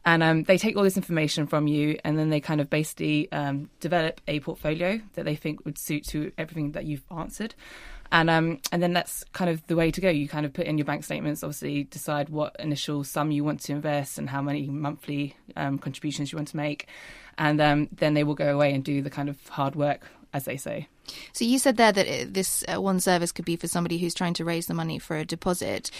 And 0.06 0.22
um, 0.22 0.44
they 0.44 0.56
take 0.56 0.76
all 0.76 0.84
this 0.84 0.96
information 0.96 1.48
from 1.48 1.66
you 1.66 1.98
and 2.04 2.16
then 2.16 2.30
they 2.30 2.40
kind 2.40 2.60
of 2.60 2.70
basically 2.70 3.30
um, 3.32 3.68
develop 3.80 4.20
a 4.28 4.38
portfolio 4.38 5.00
that 5.14 5.24
they 5.24 5.34
think 5.34 5.64
would 5.64 5.76
suit 5.76 6.04
to 6.06 6.30
everything 6.38 6.72
that 6.72 6.84
you've 6.84 7.02
answered. 7.10 7.56
And 8.12 8.30
um, 8.30 8.60
and 8.70 8.80
then 8.80 8.92
that's 8.92 9.24
kind 9.32 9.50
of 9.50 9.66
the 9.66 9.74
way 9.74 9.90
to 9.90 10.00
go. 10.00 10.08
You 10.08 10.28
kind 10.28 10.46
of 10.46 10.52
put 10.52 10.66
in 10.66 10.78
your 10.78 10.84
bank 10.84 11.02
statements, 11.02 11.42
obviously 11.42 11.82
decide 11.84 12.28
what 12.28 12.54
initial 12.60 13.02
sum 13.02 13.32
you 13.32 13.42
want 13.42 13.60
to 13.62 13.72
invest 13.72 14.16
and 14.16 14.30
how 14.30 14.40
many 14.40 14.68
monthly 14.68 15.34
um, 15.56 15.76
contributions 15.78 16.30
you 16.30 16.36
want 16.36 16.46
to 16.46 16.56
make, 16.56 16.86
and 17.36 17.60
um, 17.60 17.88
then 17.90 18.14
they 18.14 18.22
will 18.22 18.36
go 18.36 18.54
away 18.54 18.72
and 18.72 18.84
do 18.84 19.02
the 19.02 19.10
kind 19.10 19.28
of 19.28 19.44
hard 19.48 19.74
work, 19.74 20.06
as 20.36 20.44
they 20.44 20.56
say. 20.58 20.86
So 21.32 21.44
you 21.44 21.58
said 21.58 21.76
there 21.76 21.92
that 21.92 22.34
this 22.34 22.62
uh, 22.68 22.80
one 22.80 23.00
service 23.00 23.32
could 23.32 23.44
be 23.44 23.56
for 23.56 23.68
somebody 23.68 23.96
who's 23.96 24.14
trying 24.14 24.34
to 24.34 24.44
raise 24.44 24.66
the 24.66 24.74
money 24.74 24.98
for 24.98 25.16
a 25.16 25.24
deposit. 25.24 25.90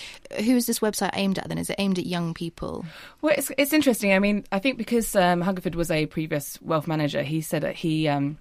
Who 0.44 0.54
is 0.56 0.66
this 0.66 0.80
website 0.80 1.10
aimed 1.14 1.38
at 1.38 1.48
then? 1.48 1.58
Is 1.58 1.70
it 1.70 1.76
aimed 1.78 1.98
at 1.98 2.06
young 2.06 2.34
people? 2.34 2.84
Well, 3.22 3.34
it's, 3.36 3.50
it's 3.56 3.72
interesting. 3.72 4.12
I 4.12 4.18
mean, 4.18 4.44
I 4.52 4.58
think 4.58 4.76
because 4.76 5.16
um, 5.16 5.40
Hungerford 5.40 5.74
was 5.74 5.90
a 5.90 6.06
previous 6.06 6.60
wealth 6.60 6.86
manager, 6.86 7.22
he 7.22 7.40
said 7.40 7.62
that 7.62 7.76
he. 7.76 8.08
Um, 8.08 8.38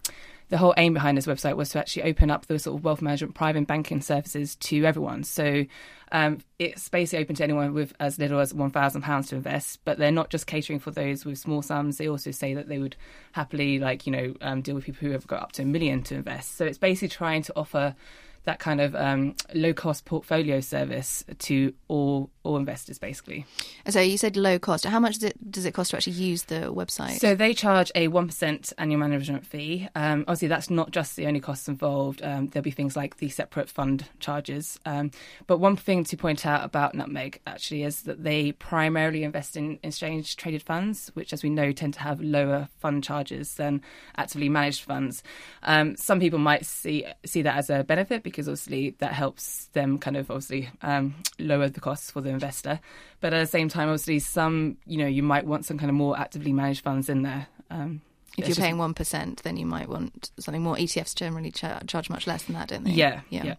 the 0.50 0.58
whole 0.58 0.74
aim 0.78 0.94
behind 0.94 1.18
this 1.18 1.26
website 1.26 1.56
was 1.56 1.70
to 1.70 1.80
actually 1.80 2.04
open 2.04 2.30
up 2.30 2.46
the 2.46 2.60
sort 2.60 2.78
of 2.78 2.84
wealth 2.84 3.02
management 3.02 3.36
private 3.36 3.68
banking 3.68 4.02
services 4.02 4.56
to 4.58 4.86
everyone. 4.86 5.24
So 5.24 5.66
um, 6.12 6.40
it's 6.60 6.88
basically 6.90 7.24
open 7.24 7.36
to 7.36 7.44
anyone 7.44 7.74
with 7.74 7.94
as 8.00 8.20
little 8.20 8.40
as 8.40 8.54
£1,000 8.54 9.28
to 9.30 9.36
invest, 9.36 9.80
but 9.86 9.98
they're 9.98 10.12
not 10.12 10.30
just 10.30 10.48
catering 10.48 10.80
for 10.80 10.92
those 10.92 11.26
with 11.26 11.38
small 11.38 11.62
sums. 11.62 11.98
They 11.98 12.08
also 12.08 12.32
say 12.32 12.54
that 12.54 12.68
they 12.70 12.78
would 12.78 12.96
happily, 13.32 13.80
like, 13.80 14.06
you 14.06 14.12
know, 14.12 14.34
um, 14.42 14.62
deal 14.62 14.76
with 14.76 14.86
people 14.86 15.08
who 15.08 15.14
have 15.14 15.28
got 15.28 15.42
up 15.42 15.52
to 15.54 15.64
a 15.64 15.66
million 15.66 16.04
to 16.04 16.16
invest. 16.16 16.56
So 16.56 16.66
it's 16.66 16.78
basically 16.78 17.10
trying 17.10 17.42
to 17.44 17.54
offer 17.56 17.96
that 18.44 18.60
kind 18.60 18.80
of 18.80 18.96
um, 18.96 19.36
low 19.54 19.74
cost 19.74 20.06
portfolio 20.06 20.60
service 20.60 21.26
to 21.40 21.74
all 21.88 22.30
all 22.46 22.58
investors 22.58 23.00
basically. 23.00 23.46
So 23.90 24.00
you 24.00 24.18
said 24.18 24.38
low 24.38 24.60
cost. 24.60 24.86
How 24.86 25.00
much 25.00 25.16
does 25.16 25.24
it, 25.24 25.52
does 25.52 25.66
it 25.66 25.74
cost 25.74 25.92
to 25.92 25.98
actually 25.98 26.14
use 26.14 26.44
the 26.44 26.74
website? 26.74 27.20
So 27.20 27.36
they 27.36 27.54
charge 27.54 27.92
a 27.96 28.08
one 28.08 28.28
percent 28.28 28.72
annual 28.78 29.00
management 29.00 29.46
fee. 29.46 29.88
Um, 29.96 30.22
obviously, 30.22 30.48
that's 30.48 30.70
not 30.70 30.92
just 30.92 31.16
the 31.16 31.28
only 31.28 31.40
costs 31.40 31.68
involved. 31.68 32.22
Um, 32.24 32.48
there'll 32.48 32.64
be 32.64 32.72
things 32.72 32.96
like 32.96 33.18
the 33.18 33.30
separate 33.30 33.70
fund 33.70 34.06
charges. 34.20 34.80
Um, 34.86 35.12
but 35.48 35.58
one 35.58 35.76
thing 35.76 36.04
to 36.06 36.18
point 36.18 36.46
out 36.46 36.64
about 36.64 36.94
Nutmeg 36.94 37.42
actually 37.48 37.84
is 37.84 38.04
that 38.04 38.24
they 38.24 38.52
primarily 38.54 39.24
invest 39.24 39.58
in 39.58 39.80
exchange 39.84 40.36
traded 40.38 40.62
funds, 40.64 41.12
which, 41.16 41.34
as 41.34 41.44
we 41.44 41.50
know, 41.50 41.72
tend 41.72 41.96
to 41.96 42.00
have 42.02 42.22
lower 42.22 42.70
fund 42.80 43.04
charges 43.04 43.56
than 43.56 43.82
actively 44.18 44.50
managed 44.50 44.84
funds. 44.84 45.24
Um, 45.64 45.96
some 45.96 46.20
people 46.20 46.40
might 46.40 46.66
see 46.66 47.06
see 47.26 47.42
that 47.42 47.58
as 47.58 47.70
a 47.70 47.84
benefit 47.84 48.24
because 48.24 48.48
obviously 48.48 48.92
that 49.00 49.14
helps 49.14 49.66
them 49.68 49.98
kind 49.98 50.18
of 50.18 50.30
obviously 50.30 50.70
um, 50.82 51.16
lower 51.40 51.70
the 51.70 51.80
costs 51.80 52.12
for 52.12 52.22
the 52.22 52.30
investor. 52.36 52.80
But 53.20 53.34
at 53.34 53.40
the 53.40 53.48
same 53.48 53.70
time, 53.70 53.90
obviously, 53.90 54.20
some 54.20 54.78
you 54.86 54.98
know 54.98 55.08
you 55.08 55.24
might 55.24 55.46
want 55.46 55.66
some 55.66 55.78
kind 55.78 55.90
of 55.90 55.96
more 55.96 56.18
actively 56.18 56.54
managed 56.54 56.84
funds 56.84 57.10
in 57.10 57.24
there. 57.24 57.48
Um, 57.70 58.02
If 58.38 58.48
you're 58.48 58.56
paying 58.56 58.78
1%, 58.78 59.42
then 59.42 59.58
you 59.58 59.66
might 59.66 59.88
want 59.88 60.32
something 60.40 60.62
more. 60.62 60.76
ETFs 60.76 61.16
generally 61.16 61.52
char- 61.52 61.82
charge 61.88 62.10
much 62.10 62.28
less 62.28 62.44
than 62.44 62.56
that, 62.56 62.70
don't 62.70 62.84
they? 62.84 62.92
Yeah, 62.92 63.22
yeah. 63.30 63.56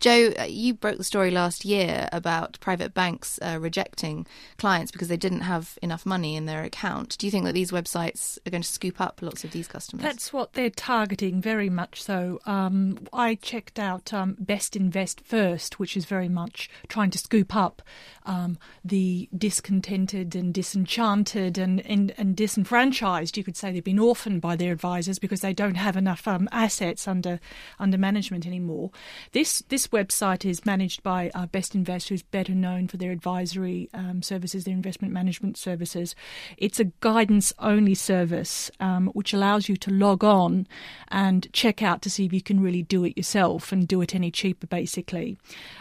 Joe, 0.00 0.32
uh, 0.38 0.44
you 0.44 0.74
broke 0.74 0.98
the 0.98 1.04
story 1.04 1.30
last 1.30 1.64
year 1.64 2.08
about 2.12 2.58
private 2.60 2.94
banks 2.94 3.38
uh, 3.42 3.58
rejecting 3.60 4.26
clients 4.56 4.90
because 4.90 5.08
they 5.08 5.16
didn't 5.16 5.40
have 5.40 5.78
enough 5.82 6.04
money 6.04 6.36
in 6.36 6.46
their 6.46 6.62
account. 6.62 7.16
Do 7.18 7.26
you 7.26 7.30
think 7.30 7.44
that 7.44 7.54
these 7.54 7.70
websites 7.70 8.38
are 8.46 8.50
going 8.50 8.62
to 8.62 8.68
scoop 8.68 9.00
up 9.00 9.20
lots 9.22 9.44
of 9.44 9.52
these 9.52 9.68
customers? 9.68 10.02
That's 10.02 10.32
what 10.32 10.54
they're 10.54 10.70
targeting, 10.70 11.40
very 11.40 11.70
much 11.70 12.02
so. 12.02 12.40
Um, 12.46 13.06
I 13.12 13.36
checked 13.36 13.78
out 13.78 14.12
um, 14.12 14.36
Best 14.38 14.76
Invest 14.76 15.20
First, 15.20 15.78
which 15.78 15.96
is 15.96 16.04
very 16.04 16.28
much 16.28 16.70
trying 16.88 17.10
to 17.10 17.18
scoop 17.18 17.54
up 17.54 17.82
um, 18.26 18.58
the 18.84 19.28
discontented 19.36 20.34
and 20.36 20.52
disenchanted 20.52 21.58
and, 21.58 21.84
and, 21.86 22.14
and 22.18 22.36
disenfranchised. 22.36 23.36
You 23.36 23.44
could 23.44 23.56
say 23.56 23.72
they've 23.72 23.82
been 23.82 23.98
orphaned 24.08 24.40
by 24.40 24.56
their 24.56 24.72
advisors 24.72 25.18
because 25.18 25.42
they 25.42 25.52
don't 25.52 25.74
have 25.74 25.96
enough 25.96 26.26
um, 26.26 26.48
assets 26.50 27.06
under 27.06 27.38
under 27.78 27.98
management 27.98 28.46
anymore. 28.46 28.90
This 29.32 29.62
this 29.68 29.88
website 29.88 30.44
is 30.48 30.64
managed 30.64 31.02
by 31.02 31.30
uh, 31.34 31.46
Best 31.46 31.74
Invest, 31.74 32.08
who's 32.08 32.22
better 32.22 32.54
known 32.54 32.88
for 32.88 32.96
their 32.96 33.12
advisory 33.12 33.90
um, 33.92 34.22
services, 34.22 34.64
their 34.64 34.74
investment 34.74 35.12
management 35.12 35.56
services. 35.58 36.14
It's 36.56 36.80
a 36.80 36.86
guidance 37.00 37.52
only 37.58 37.94
service 37.94 38.70
um, 38.80 39.08
which 39.08 39.34
allows 39.34 39.68
you 39.68 39.76
to 39.76 39.90
log 39.90 40.24
on 40.24 40.66
and 41.08 41.52
check 41.52 41.82
out 41.82 42.00
to 42.02 42.10
see 42.10 42.24
if 42.24 42.32
you 42.32 42.42
can 42.42 42.60
really 42.60 42.82
do 42.82 43.04
it 43.04 43.16
yourself 43.16 43.72
and 43.72 43.86
do 43.86 44.00
it 44.00 44.14
any 44.14 44.30
cheaper, 44.30 44.66
basically. 44.66 45.36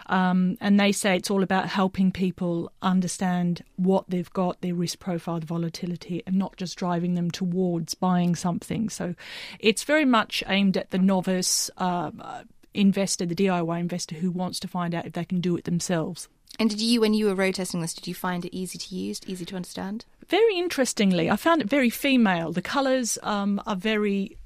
Um, 0.07 0.57
and 0.59 0.79
they 0.79 0.91
say 0.91 1.15
it's 1.15 1.31
all 1.31 1.43
about 1.43 1.69
helping 1.69 2.11
people 2.11 2.71
understand 2.81 3.63
what 3.77 4.05
they've 4.09 4.33
got, 4.33 4.61
their 4.61 4.75
risk 4.75 4.99
profile, 4.99 5.39
the 5.39 5.45
volatility, 5.45 6.23
and 6.27 6.35
not 6.35 6.57
just 6.57 6.77
driving 6.77 7.15
them 7.15 7.31
towards 7.31 7.93
buying 7.93 8.16
something. 8.35 8.89
So 8.89 9.15
it's 9.59 9.83
very 9.83 10.05
much 10.05 10.43
aimed 10.47 10.77
at 10.77 10.91
the 10.91 10.97
novice. 10.97 11.69
Um, 11.77 12.21
uh, 12.23 12.43
investor, 12.73 13.25
the 13.25 13.35
DIY 13.35 13.79
investor 13.79 14.15
who 14.15 14.29
wants 14.29 14.59
to 14.59 14.67
find 14.67 14.93
out 14.93 15.05
if 15.05 15.13
they 15.13 15.25
can 15.25 15.41
do 15.41 15.57
it 15.57 15.63
themselves. 15.63 16.29
and 16.59 16.69
did 16.69 16.79
you, 16.79 17.01
when 17.01 17.13
you 17.13 17.25
were 17.25 17.35
road 17.35 17.55
testing 17.55 17.81
this, 17.81 17.93
did 17.93 18.07
you 18.07 18.13
find 18.13 18.45
it 18.45 18.55
easy 18.55 18.77
to 18.77 18.95
use, 18.95 19.19
easy 19.27 19.45
to 19.45 19.55
understand? 19.55 20.05
Very 20.27 20.57
interestingly, 20.57 21.29
I 21.29 21.35
found 21.37 21.61
it 21.61 21.69
very 21.69 21.89
female. 21.89 22.51
The 22.51 22.61
colours 22.61 23.17
um, 23.23 23.61
are 23.65 23.75
very 23.75 24.37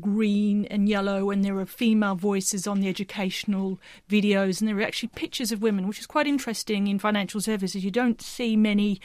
green 0.00 0.64
and 0.66 0.88
yellow, 0.88 1.30
and 1.30 1.44
there 1.44 1.58
are 1.58 1.66
female 1.66 2.14
voices 2.14 2.66
on 2.66 2.80
the 2.80 2.88
educational 2.88 3.80
videos, 4.08 4.60
and 4.60 4.68
there 4.68 4.78
are 4.78 4.82
actually 4.82 5.10
pictures 5.14 5.52
of 5.52 5.62
women, 5.62 5.88
which 5.88 5.98
is 5.98 6.06
quite 6.06 6.26
interesting 6.26 6.86
in 6.86 6.98
financial 6.98 7.40
services. 7.40 7.84
You 7.84 7.90
don't 7.90 8.22
see 8.22 8.56
many, 8.56 9.00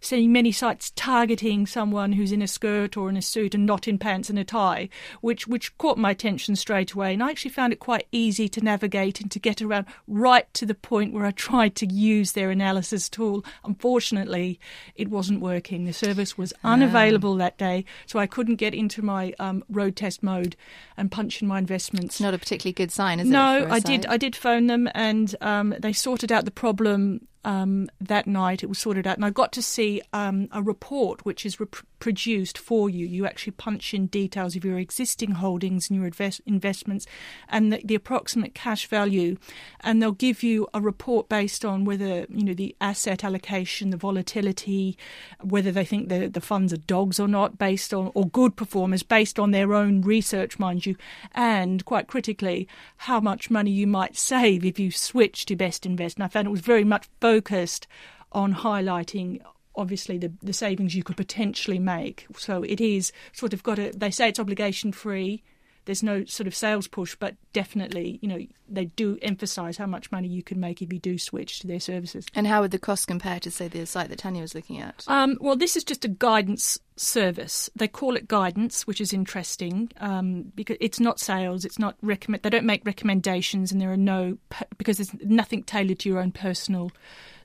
see 0.00 0.28
many 0.28 0.52
sites 0.52 0.92
targeting 0.94 1.66
someone 1.66 2.12
who's 2.12 2.32
in 2.32 2.42
a 2.42 2.46
skirt 2.46 2.96
or 2.96 3.08
in 3.08 3.16
a 3.16 3.22
suit 3.22 3.54
and 3.54 3.66
not 3.66 3.88
in 3.88 3.98
pants 3.98 4.30
and 4.30 4.38
a 4.38 4.44
tie, 4.44 4.88
which 5.20 5.48
which 5.48 5.76
caught 5.78 5.98
my 5.98 6.10
attention 6.10 6.54
straight 6.56 6.92
away. 6.92 7.12
And 7.12 7.22
I 7.22 7.30
actually 7.30 7.50
found 7.50 7.72
it 7.72 7.80
quite 7.80 8.06
easy 8.12 8.48
to 8.50 8.60
navigate 8.60 9.20
and 9.20 9.30
to 9.32 9.38
get 9.38 9.60
around 9.60 9.86
right 10.06 10.52
to 10.54 10.66
the 10.66 10.74
point 10.74 11.12
where 11.12 11.26
I 11.26 11.32
tried 11.32 11.74
to 11.76 11.86
use 11.86 12.32
their 12.32 12.50
analysis 12.50 13.08
tool. 13.08 13.44
Unfortunately, 13.64 14.60
it 14.94 15.08
wasn't 15.08 15.40
working. 15.40 15.84
The 15.84 15.92
service 15.92 16.38
was 16.38 16.52
unavailable 16.62 17.34
that 17.36 17.58
day, 17.58 17.84
so 18.06 18.18
I 18.18 18.26
couldn't 18.26 18.56
get 18.56 18.74
into 18.74 19.02
my 19.02 19.34
um, 19.38 19.64
road 19.68 19.95
test 19.96 20.22
mode 20.22 20.56
and 20.96 21.10
punching 21.10 21.48
my 21.48 21.58
investments. 21.58 22.20
Not 22.20 22.34
a 22.34 22.38
particularly 22.38 22.72
good 22.72 22.92
sign, 22.92 23.20
is 23.20 23.28
it? 23.28 23.32
No, 23.32 23.66
I 23.68 23.76
I 23.76 23.80
did. 23.80 24.06
I 24.06 24.16
did 24.16 24.36
phone 24.36 24.66
them, 24.66 24.88
and 24.94 25.34
um, 25.40 25.74
they 25.78 25.92
sorted 25.92 26.30
out 26.30 26.44
the 26.44 26.50
problem 26.50 27.26
um, 27.44 27.88
that 28.00 28.26
night. 28.26 28.62
It 28.62 28.66
was 28.66 28.78
sorted 28.78 29.06
out, 29.06 29.16
and 29.16 29.24
I 29.24 29.30
got 29.30 29.52
to 29.52 29.62
see 29.62 30.02
um, 30.12 30.48
a 30.52 30.62
report 30.62 31.24
which 31.24 31.46
is 31.46 31.58
rep- 31.58 31.76
produced 31.98 32.58
for 32.58 32.88
you. 32.90 33.06
You 33.06 33.26
actually 33.26 33.52
punch 33.52 33.94
in 33.94 34.06
details 34.06 34.56
of 34.56 34.64
your 34.64 34.78
existing 34.78 35.32
holdings 35.32 35.88
and 35.88 35.96
your 35.96 36.06
invest- 36.06 36.42
investments, 36.46 37.06
and 37.48 37.72
the, 37.72 37.80
the 37.84 37.94
approximate 37.94 38.54
cash 38.54 38.86
value, 38.86 39.36
and 39.80 40.00
they'll 40.00 40.12
give 40.12 40.42
you 40.42 40.68
a 40.74 40.80
report 40.80 41.28
based 41.28 41.64
on 41.64 41.84
whether 41.84 42.26
you 42.28 42.44
know 42.44 42.54
the 42.54 42.74
asset 42.80 43.24
allocation, 43.24 43.90
the 43.90 43.96
volatility, 43.96 44.96
whether 45.42 45.72
they 45.72 45.84
think 45.84 46.08
the 46.08 46.28
the 46.28 46.40
funds 46.40 46.72
are 46.72 46.78
dogs 46.78 47.18
or 47.18 47.28
not, 47.28 47.58
based 47.58 47.92
on 47.92 48.10
or 48.14 48.28
good 48.28 48.56
performers 48.56 49.02
based 49.02 49.38
on 49.38 49.50
their 49.50 49.74
own 49.74 50.02
research, 50.02 50.58
mind 50.58 50.86
you, 50.86 50.96
and 51.34 51.84
quite 51.84 52.06
critically, 52.06 52.68
how 52.98 53.20
much 53.20 53.50
money 53.50 53.70
you 53.70 53.86
might 53.86 54.16
save 54.16 54.64
if 54.64 54.78
you 54.78 54.90
switch 54.90 55.46
to 55.46 55.56
Best 55.56 55.86
Invest. 55.86 56.16
And 56.16 56.24
I 56.24 56.28
found 56.28 56.46
it 56.46 56.50
was 56.50 56.60
very 56.60 56.84
much 56.84 57.08
focused 57.20 57.86
on 58.32 58.54
highlighting 58.54 59.40
obviously 59.76 60.18
the, 60.18 60.32
the 60.42 60.52
savings 60.52 60.94
you 60.94 61.02
could 61.02 61.16
potentially 61.16 61.78
make. 61.78 62.26
So 62.38 62.62
it 62.62 62.80
is 62.80 63.12
sort 63.32 63.52
of 63.52 63.62
got 63.62 63.78
a 63.78 63.90
they 63.90 64.10
say 64.10 64.28
it's 64.28 64.40
obligation 64.40 64.92
free. 64.92 65.42
There's 65.86 66.02
no 66.02 66.24
sort 66.24 66.48
of 66.48 66.54
sales 66.54 66.88
push, 66.88 67.14
but 67.14 67.36
definitely, 67.52 68.18
you 68.20 68.28
know, 68.28 68.40
they 68.68 68.86
do 68.86 69.18
emphasise 69.22 69.76
how 69.76 69.86
much 69.86 70.10
money 70.10 70.26
you 70.26 70.42
can 70.42 70.58
make 70.58 70.82
if 70.82 70.92
you 70.92 70.98
do 70.98 71.16
switch 71.16 71.60
to 71.60 71.68
their 71.68 71.78
services. 71.78 72.26
And 72.34 72.44
how 72.44 72.62
would 72.62 72.72
the 72.72 72.78
cost 72.80 73.06
compare 73.06 73.38
to, 73.38 73.52
say, 73.52 73.68
the 73.68 73.86
site 73.86 74.08
that 74.08 74.18
Tanya 74.18 74.42
was 74.42 74.52
looking 74.52 74.80
at? 74.80 75.04
Um, 75.06 75.38
well, 75.40 75.54
this 75.54 75.76
is 75.76 75.84
just 75.84 76.04
a 76.04 76.08
guidance 76.08 76.80
service. 76.96 77.70
They 77.76 77.86
call 77.86 78.16
it 78.16 78.26
guidance, 78.26 78.84
which 78.88 79.00
is 79.00 79.12
interesting 79.12 79.92
um, 80.00 80.50
because 80.56 80.76
it's 80.80 80.98
not 80.98 81.20
sales. 81.20 81.64
It's 81.64 81.78
not 81.78 81.94
recommend. 82.02 82.42
They 82.42 82.50
don't 82.50 82.66
make 82.66 82.84
recommendations, 82.84 83.70
and 83.70 83.80
there 83.80 83.92
are 83.92 83.96
no 83.96 84.38
because 84.78 84.96
there's 84.96 85.14
nothing 85.22 85.62
tailored 85.62 86.00
to 86.00 86.08
your 86.08 86.18
own 86.18 86.32
personal 86.32 86.90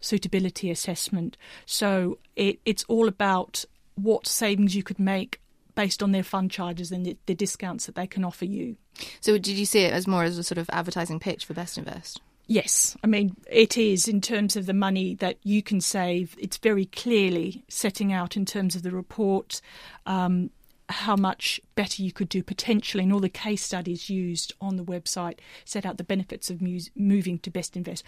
suitability 0.02 0.70
assessment. 0.70 1.38
So 1.66 2.18
it, 2.36 2.60
it's 2.66 2.84
all 2.90 3.08
about 3.08 3.64
what 3.96 4.28
savings 4.28 4.76
you 4.76 4.84
could 4.84 5.00
make 5.00 5.40
based 5.76 6.04
on 6.04 6.12
their 6.12 6.24
fund 6.24 6.52
charges 6.52 6.92
and 6.92 7.06
the, 7.06 7.18
the 7.28 7.36
discounts 7.36 7.86
that 7.86 7.96
they 7.96 8.08
can 8.08 8.26
offer 8.26 8.46
you. 8.46 8.76
So 9.22 9.38
did 9.38 9.58
you 9.58 9.66
see 9.66 9.82
it 9.82 9.94
as 9.94 10.08
more 10.08 10.24
as 10.24 10.38
a 10.38 10.44
sort 10.44 10.58
of 10.58 10.70
advertising 10.72 11.20
pitch 11.20 11.46
for 11.46 11.54
Best 11.54 11.78
Invest? 11.78 12.20
Yes, 12.48 12.98
I 13.02 13.08
mean, 13.08 13.38
it 13.50 13.78
is 13.78 14.10
in 14.10 14.20
terms 14.20 14.58
of 14.58 14.66
the 14.66 14.74
money 14.74 15.16
that 15.16 15.38
you 15.44 15.64
can 15.64 15.80
save. 15.80 16.36
It's 16.38 16.58
very 16.58 16.86
clearly 16.86 17.64
setting 17.70 18.12
out 18.12 18.36
in 18.36 18.46
terms 18.46 18.76
of 18.76 18.84
the 18.84 18.92
report 18.92 19.62
um, 20.06 20.50
how 20.90 21.16
much 21.16 21.62
better 21.76 22.04
you 22.04 22.12
could 22.12 22.28
do 22.28 22.44
potentially, 22.44 23.04
and 23.04 23.14
all 23.14 23.22
the 23.22 23.30
case 23.30 23.64
studies 23.64 24.10
used 24.10 24.54
on 24.60 24.76
the 24.76 24.84
website 24.84 25.40
set 25.64 25.86
out 25.86 25.98
the 25.98 26.04
benefits 26.04 26.50
of 26.50 26.62
moving 26.96 27.40
to 27.40 27.50
Best 27.50 27.78
Invest. 27.78 28.04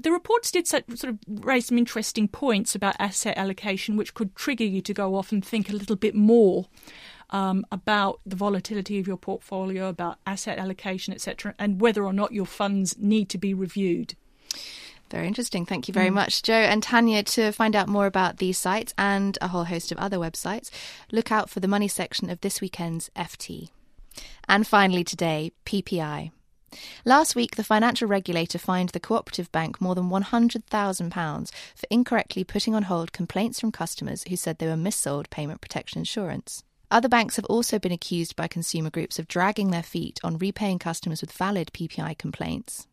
The 0.00 0.12
reports 0.12 0.50
did 0.50 0.66
sort 0.66 0.84
of 1.04 1.18
raise 1.28 1.66
some 1.66 1.78
interesting 1.78 2.28
points 2.28 2.74
about 2.74 2.96
asset 2.98 3.36
allocation, 3.36 3.96
which 3.96 4.14
could 4.14 4.34
trigger 4.34 4.64
you 4.64 4.80
to 4.82 4.94
go 4.94 5.14
off 5.14 5.32
and 5.32 5.44
think 5.44 5.68
a 5.68 5.74
little 5.74 5.96
bit 5.96 6.14
more 6.14 6.66
um, 7.30 7.66
about 7.72 8.20
the 8.24 8.36
volatility 8.36 8.98
of 8.98 9.06
your 9.06 9.16
portfolio, 9.16 9.88
about 9.88 10.18
asset 10.26 10.58
allocation, 10.58 11.12
etc., 11.12 11.54
and 11.58 11.80
whether 11.80 12.04
or 12.04 12.12
not 12.12 12.32
your 12.32 12.46
funds 12.46 12.96
need 12.98 13.28
to 13.30 13.38
be 13.38 13.54
reviewed. 13.54 14.14
Very 15.10 15.26
interesting. 15.26 15.66
Thank 15.66 15.88
you 15.88 15.94
very 15.94 16.08
mm. 16.08 16.14
much, 16.14 16.42
Joe 16.42 16.54
and 16.54 16.82
Tanya. 16.82 17.22
To 17.22 17.52
find 17.52 17.76
out 17.76 17.88
more 17.88 18.06
about 18.06 18.38
these 18.38 18.58
sites 18.58 18.94
and 18.96 19.36
a 19.42 19.48
whole 19.48 19.64
host 19.64 19.92
of 19.92 19.98
other 19.98 20.16
websites, 20.16 20.70
look 21.10 21.30
out 21.30 21.50
for 21.50 21.60
the 21.60 21.68
money 21.68 21.88
section 21.88 22.30
of 22.30 22.40
this 22.40 22.60
weekend's 22.60 23.10
FT. 23.14 23.68
And 24.48 24.66
finally, 24.66 25.04
today, 25.04 25.52
PPI. 25.66 26.30
Last 27.04 27.34
week, 27.34 27.56
the 27.56 27.64
financial 27.64 28.08
regulator 28.08 28.58
fined 28.58 28.90
the 28.90 29.00
cooperative 29.00 29.50
bank 29.52 29.80
more 29.80 29.94
than 29.94 30.10
£100,000 30.10 31.50
for 31.74 31.86
incorrectly 31.90 32.44
putting 32.44 32.74
on 32.74 32.84
hold 32.84 33.12
complaints 33.12 33.60
from 33.60 33.72
customers 33.72 34.24
who 34.28 34.36
said 34.36 34.58
they 34.58 34.66
were 34.66 34.72
missold 34.74 35.30
payment 35.30 35.60
protection 35.60 35.98
insurance. 35.98 36.64
Other 36.90 37.08
banks 37.08 37.36
have 37.36 37.46
also 37.46 37.78
been 37.78 37.92
accused 37.92 38.36
by 38.36 38.48
consumer 38.48 38.90
groups 38.90 39.18
of 39.18 39.26
dragging 39.26 39.70
their 39.70 39.82
feet 39.82 40.20
on 40.22 40.36
repaying 40.36 40.78
customers 40.78 41.22
with 41.22 41.32
valid 41.32 41.72
PPI 41.72 42.18
complaints. 42.18 42.86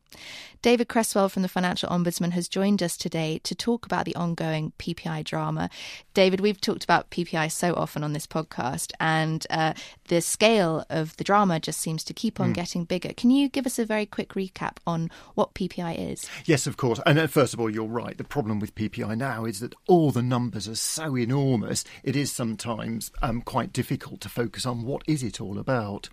David 0.61 0.89
Cresswell 0.89 1.29
from 1.29 1.41
the 1.41 1.47
Financial 1.47 1.87
Ombudsman 1.89 2.31
has 2.31 2.49
joined 2.49 2.83
us 2.83 2.97
today 2.97 3.39
to 3.43 3.55
talk 3.55 3.85
about 3.85 4.03
the 4.03 4.15
ongoing 4.15 4.73
PPI 4.77 5.23
drama. 5.23 5.69
David, 6.13 6.41
we've 6.41 6.59
talked 6.59 6.83
about 6.83 7.09
PPI 7.11 7.49
so 7.49 7.73
often 7.75 8.03
on 8.03 8.11
this 8.11 8.27
podcast, 8.27 8.91
and 8.99 9.47
uh, 9.49 9.73
the 10.09 10.19
scale 10.19 10.85
of 10.89 11.15
the 11.15 11.23
drama 11.23 11.61
just 11.61 11.79
seems 11.79 12.03
to 12.03 12.13
keep 12.13 12.41
on 12.41 12.51
mm. 12.51 12.55
getting 12.55 12.83
bigger. 12.83 13.13
Can 13.13 13.29
you 13.29 13.47
give 13.47 13.65
us 13.65 13.79
a 13.79 13.85
very 13.85 14.05
quick 14.05 14.33
recap 14.33 14.77
on 14.85 15.09
what 15.35 15.53
PPI 15.53 16.11
is? 16.11 16.29
Yes, 16.43 16.67
of 16.67 16.75
course. 16.75 16.99
And 17.05 17.17
uh, 17.17 17.27
first 17.27 17.53
of 17.53 17.61
all, 17.61 17.69
you're 17.69 17.85
right. 17.85 18.17
The 18.17 18.25
problem 18.25 18.59
with 18.59 18.75
PPI 18.75 19.17
now 19.17 19.45
is 19.45 19.61
that 19.61 19.75
all 19.87 20.11
the 20.11 20.21
numbers 20.21 20.67
are 20.67 20.75
so 20.75 21.15
enormous, 21.15 21.85
it 22.03 22.17
is 22.17 22.33
sometimes 22.33 23.11
um, 23.21 23.41
quite 23.41 23.71
difficult 23.71 24.19
to 24.21 24.29
focus 24.29 24.65
on 24.65 24.83
what 24.83 25.03
is 25.07 25.23
it 25.23 25.39
all 25.39 25.57
about. 25.57 26.09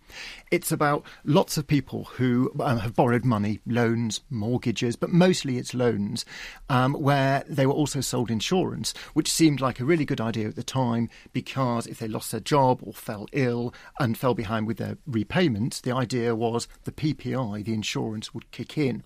It's 0.53 0.71
about 0.71 1.05
lots 1.25 1.57
of 1.57 1.67
people 1.67 2.05
who 2.05 2.53
um, 2.61 2.79
have 2.79 2.95
borrowed 2.95 3.25
money, 3.25 3.59
loans, 3.87 4.21
mortgages, 4.31 4.97
but 4.97 5.11
mostly 5.11 5.59
it's 5.59 5.73
loans, 5.73 6.25
um, 6.69 6.93
where 6.95 7.45
they 7.49 7.66
were 7.66 7.73
also 7.73 8.00
sold 8.00 8.31
insurance, 8.31 8.93
which 9.14 9.31
seemed 9.31 9.61
like 9.61 9.78
a 9.78 9.85
really 9.85 10.05
good 10.05 10.21
idea 10.21 10.49
at 10.49 10.57
the 10.57 10.62
time 10.64 11.09
because 11.33 11.87
if 11.87 11.99
they 11.99 12.09
lost 12.09 12.33
their 12.33 12.40
job 12.40 12.81
or 12.83 12.93
fell 12.93 13.26
ill 13.33 13.73
and 14.00 14.19
fell 14.19 14.35
behind 14.35 14.66
with 14.66 14.78
their 14.78 14.99
repayments, 15.07 15.81
the 15.81 15.95
idea 15.95 16.35
was 16.35 16.66
the 16.85 16.93
PPI, 16.93 17.64
the 17.64 17.75
insurance, 17.75 18.35
would 18.35 18.50
kick 18.50 18.76
in. 18.76 19.05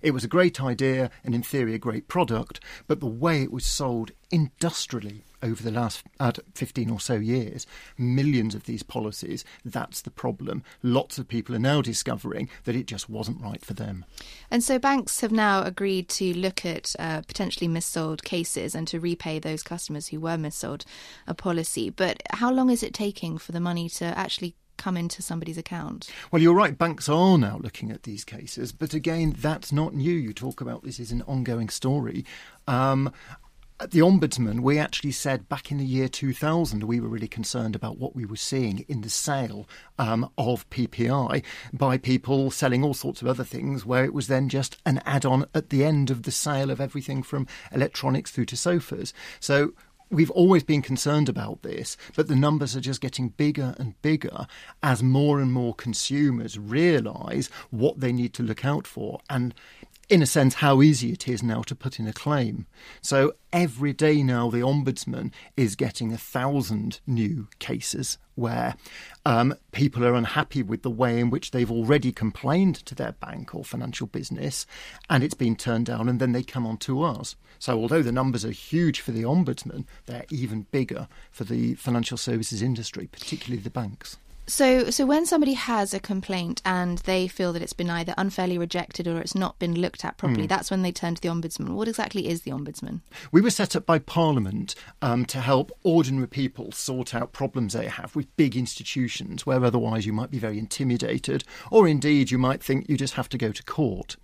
It 0.00 0.12
was 0.12 0.24
a 0.24 0.28
great 0.28 0.60
idea 0.60 1.10
and, 1.24 1.34
in 1.34 1.42
theory, 1.42 1.74
a 1.74 1.78
great 1.78 2.08
product, 2.08 2.60
but 2.86 3.00
the 3.00 3.06
way 3.06 3.42
it 3.42 3.52
was 3.52 3.66
sold 3.66 4.12
industrially 4.30 5.24
over 5.42 5.62
the 5.62 5.70
last 5.70 6.04
uh, 6.20 6.32
15 6.54 6.90
or 6.90 7.00
so 7.00 7.14
years, 7.14 7.66
millions 7.98 8.54
of 8.54 8.64
these 8.64 8.82
policies. 8.82 9.44
That's 9.64 10.00
the 10.00 10.10
problem. 10.10 10.62
Lots 10.82 11.18
of 11.18 11.28
people 11.28 11.54
are 11.54 11.60
now 11.60 11.82
discovering 11.82 12.48
that 12.64 12.76
it 12.76 12.86
just 12.86 13.08
wasn't 13.08 13.40
right 13.40 13.64
for 13.64 13.74
them. 13.74 14.04
And 14.50 14.62
so 14.62 14.78
banks 14.78 15.20
have 15.20 15.32
now 15.32 15.62
agreed 15.62 16.08
to 16.10 16.32
look 16.34 16.64
at 16.64 16.94
uh, 16.98 17.22
potentially 17.22 17.68
missold 17.68 18.22
cases 18.22 18.74
and 18.74 18.86
to 18.88 19.00
repay 19.00 19.38
those 19.38 19.62
customers 19.62 20.08
who 20.08 20.20
were 20.20 20.36
missold 20.36 20.84
a 21.26 21.34
policy. 21.34 21.90
But 21.90 22.22
how 22.30 22.52
long 22.52 22.70
is 22.70 22.82
it 22.82 22.94
taking 22.94 23.38
for 23.38 23.52
the 23.52 23.60
money 23.60 23.88
to 23.90 24.04
actually 24.04 24.54
come 24.82 24.96
into 24.96 25.22
somebody's 25.22 25.58
account. 25.58 26.10
Well, 26.32 26.42
you're 26.42 26.56
right. 26.56 26.76
Banks 26.76 27.08
are 27.08 27.38
now 27.38 27.58
looking 27.62 27.92
at 27.92 28.02
these 28.02 28.24
cases, 28.24 28.72
but 28.72 28.94
again, 28.94 29.34
that's 29.38 29.70
not 29.70 29.94
new. 29.94 30.12
You 30.12 30.32
talk 30.32 30.60
about 30.60 30.82
this 30.82 30.98
is 30.98 31.12
an 31.12 31.22
ongoing 31.22 31.68
story. 31.68 32.24
Um, 32.66 33.12
the 33.90 34.00
Ombudsman, 34.00 34.60
we 34.60 34.78
actually 34.78 35.12
said 35.12 35.48
back 35.48 35.70
in 35.70 35.78
the 35.78 35.84
year 35.84 36.08
2000 36.08 36.84
we 36.84 37.00
were 37.00 37.08
really 37.08 37.28
concerned 37.28 37.74
about 37.74 37.98
what 37.98 38.14
we 38.14 38.24
were 38.24 38.36
seeing 38.36 38.84
in 38.88 39.00
the 39.00 39.10
sale 39.10 39.68
um, 39.98 40.30
of 40.38 40.68
PPI 40.70 41.42
by 41.72 41.98
people 41.98 42.50
selling 42.50 42.84
all 42.84 42.94
sorts 42.94 43.22
of 43.22 43.28
other 43.28 43.44
things, 43.44 43.84
where 43.84 44.04
it 44.04 44.14
was 44.14 44.28
then 44.28 44.48
just 44.48 44.78
an 44.86 45.00
add 45.04 45.24
on 45.24 45.46
at 45.54 45.70
the 45.70 45.84
end 45.84 46.10
of 46.10 46.22
the 46.22 46.30
sale 46.30 46.70
of 46.70 46.80
everything 46.80 47.22
from 47.22 47.46
electronics 47.72 48.30
through 48.30 48.46
to 48.46 48.56
sofas. 48.56 49.12
So 49.40 49.72
we've 50.12 50.30
always 50.30 50.62
been 50.62 50.82
concerned 50.82 51.28
about 51.28 51.62
this, 51.62 51.96
but 52.14 52.28
the 52.28 52.36
numbers 52.36 52.76
are 52.76 52.80
just 52.80 53.00
getting 53.00 53.30
bigger 53.30 53.74
and 53.78 54.00
bigger 54.02 54.46
as 54.82 55.02
more 55.02 55.40
and 55.40 55.52
more 55.52 55.74
consumers 55.74 56.58
realise 56.58 57.48
what 57.70 57.98
they 57.98 58.12
need 58.12 58.34
to 58.34 58.42
look 58.42 58.64
out 58.64 58.86
for. 58.86 59.20
And 59.28 59.54
in 60.08 60.20
a 60.20 60.26
sense, 60.26 60.54
how 60.54 60.82
easy 60.82 61.12
it 61.12 61.26
is 61.26 61.42
now 61.42 61.62
to 61.62 61.74
put 61.74 61.98
in 61.98 62.06
a 62.06 62.12
claim. 62.12 62.66
So 63.00 63.32
every 63.52 63.94
day 63.94 64.22
now, 64.22 64.50
the 64.50 64.60
Ombudsman 64.60 65.32
is 65.56 65.74
getting 65.74 66.12
a 66.12 66.18
thousand 66.18 67.00
new 67.06 67.48
cases 67.58 68.18
where 68.34 68.76
um, 69.24 69.54
people 69.70 70.04
are 70.04 70.14
unhappy 70.14 70.62
with 70.62 70.82
the 70.82 70.90
way 70.90 71.20
in 71.20 71.30
which 71.30 71.50
they've 71.50 71.70
already 71.70 72.12
complained 72.12 72.76
to 72.86 72.94
their 72.94 73.12
bank 73.12 73.54
or 73.54 73.64
financial 73.64 74.06
business 74.06 74.66
and 75.08 75.22
it's 75.22 75.34
been 75.34 75.56
turned 75.56 75.86
down, 75.86 76.08
and 76.08 76.20
then 76.20 76.32
they 76.32 76.42
come 76.42 76.66
on 76.66 76.76
to 76.78 77.02
us. 77.02 77.36
So, 77.58 77.78
although 77.78 78.02
the 78.02 78.12
numbers 78.12 78.44
are 78.44 78.50
huge 78.50 79.00
for 79.00 79.12
the 79.12 79.22
Ombudsman, 79.22 79.84
they're 80.06 80.26
even 80.30 80.66
bigger 80.72 81.06
for 81.30 81.44
the 81.44 81.74
financial 81.74 82.16
services 82.16 82.62
industry, 82.62 83.08
particularly 83.10 83.62
the 83.62 83.70
banks. 83.70 84.16
So, 84.46 84.90
so 84.90 85.06
when 85.06 85.24
somebody 85.24 85.52
has 85.52 85.94
a 85.94 86.00
complaint 86.00 86.60
and 86.64 86.98
they 86.98 87.28
feel 87.28 87.52
that 87.52 87.62
it's 87.62 87.72
been 87.72 87.88
either 87.88 88.12
unfairly 88.18 88.58
rejected 88.58 89.06
or 89.06 89.20
it's 89.20 89.36
not 89.36 89.58
been 89.60 89.74
looked 89.74 90.04
at 90.04 90.16
properly, 90.16 90.44
mm. 90.44 90.48
that's 90.48 90.70
when 90.70 90.82
they 90.82 90.90
turn 90.90 91.14
to 91.14 91.22
the 91.22 91.28
ombudsman. 91.28 91.70
What 91.74 91.86
exactly 91.86 92.28
is 92.28 92.42
the 92.42 92.50
ombudsman? 92.50 93.00
We 93.30 93.40
were 93.40 93.50
set 93.50 93.76
up 93.76 93.86
by 93.86 94.00
Parliament 94.00 94.74
um, 95.00 95.26
to 95.26 95.40
help 95.40 95.70
ordinary 95.84 96.26
people 96.26 96.72
sort 96.72 97.14
out 97.14 97.32
problems 97.32 97.72
they 97.72 97.86
have 97.86 98.16
with 98.16 98.36
big 98.36 98.56
institutions, 98.56 99.46
where 99.46 99.64
otherwise 99.64 100.06
you 100.06 100.12
might 100.12 100.30
be 100.30 100.38
very 100.38 100.58
intimidated, 100.58 101.44
or 101.70 101.86
indeed 101.86 102.32
you 102.32 102.38
might 102.38 102.62
think 102.62 102.88
you 102.88 102.96
just 102.96 103.14
have 103.14 103.28
to 103.30 103.38
go 103.38 103.52
to 103.52 103.62
court. 103.62 104.16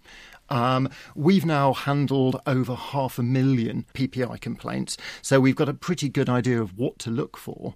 Um, 0.51 0.89
we've 1.15 1.45
now 1.45 1.73
handled 1.73 2.41
over 2.47 2.75
half 2.75 3.19
a 3.19 3.23
million 3.23 3.85
PPI 3.95 4.41
complaints, 4.41 4.97
so 5.23 5.41
we've 5.41 5.57
got 5.57 5.69
a 5.69 5.75
pretty 5.75 6.09
good 6.09 6.29
idea 6.29 6.61
of 6.61 6.79
what 6.79 6.99
to 7.01 7.11
look 7.11 7.37
for. 7.37 7.75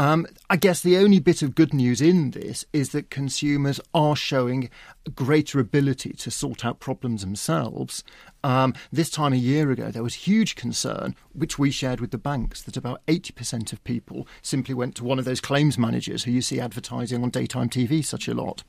Um, 0.00 0.26
I 0.48 0.56
guess 0.56 0.80
the 0.80 0.96
only 0.96 1.18
bit 1.18 1.42
of 1.42 1.54
good 1.54 1.74
news 1.74 2.00
in 2.00 2.30
this 2.30 2.64
is 2.72 2.92
that 2.92 3.10
consumers 3.10 3.82
are 3.92 4.16
showing 4.16 4.70
greater 5.14 5.60
ability 5.60 6.14
to 6.14 6.30
sort 6.30 6.64
out 6.64 6.80
problems 6.80 7.20
themselves. 7.20 8.02
Um, 8.42 8.72
this 8.90 9.10
time 9.10 9.34
a 9.34 9.36
year 9.36 9.70
ago, 9.70 9.90
there 9.90 10.02
was 10.02 10.14
huge 10.14 10.54
concern, 10.54 11.14
which 11.34 11.58
we 11.58 11.70
shared 11.70 12.00
with 12.00 12.12
the 12.12 12.18
banks, 12.18 12.62
that 12.62 12.78
about 12.78 13.04
80% 13.06 13.74
of 13.74 13.84
people 13.84 14.26
simply 14.40 14.74
went 14.74 14.94
to 14.94 15.04
one 15.04 15.18
of 15.18 15.26
those 15.26 15.42
claims 15.42 15.76
managers 15.76 16.24
who 16.24 16.30
you 16.30 16.40
see 16.40 16.58
advertising 16.58 17.22
on 17.22 17.28
daytime 17.28 17.68
TV 17.68 18.02
such 18.02 18.26
a 18.26 18.34
lot. 18.34 18.62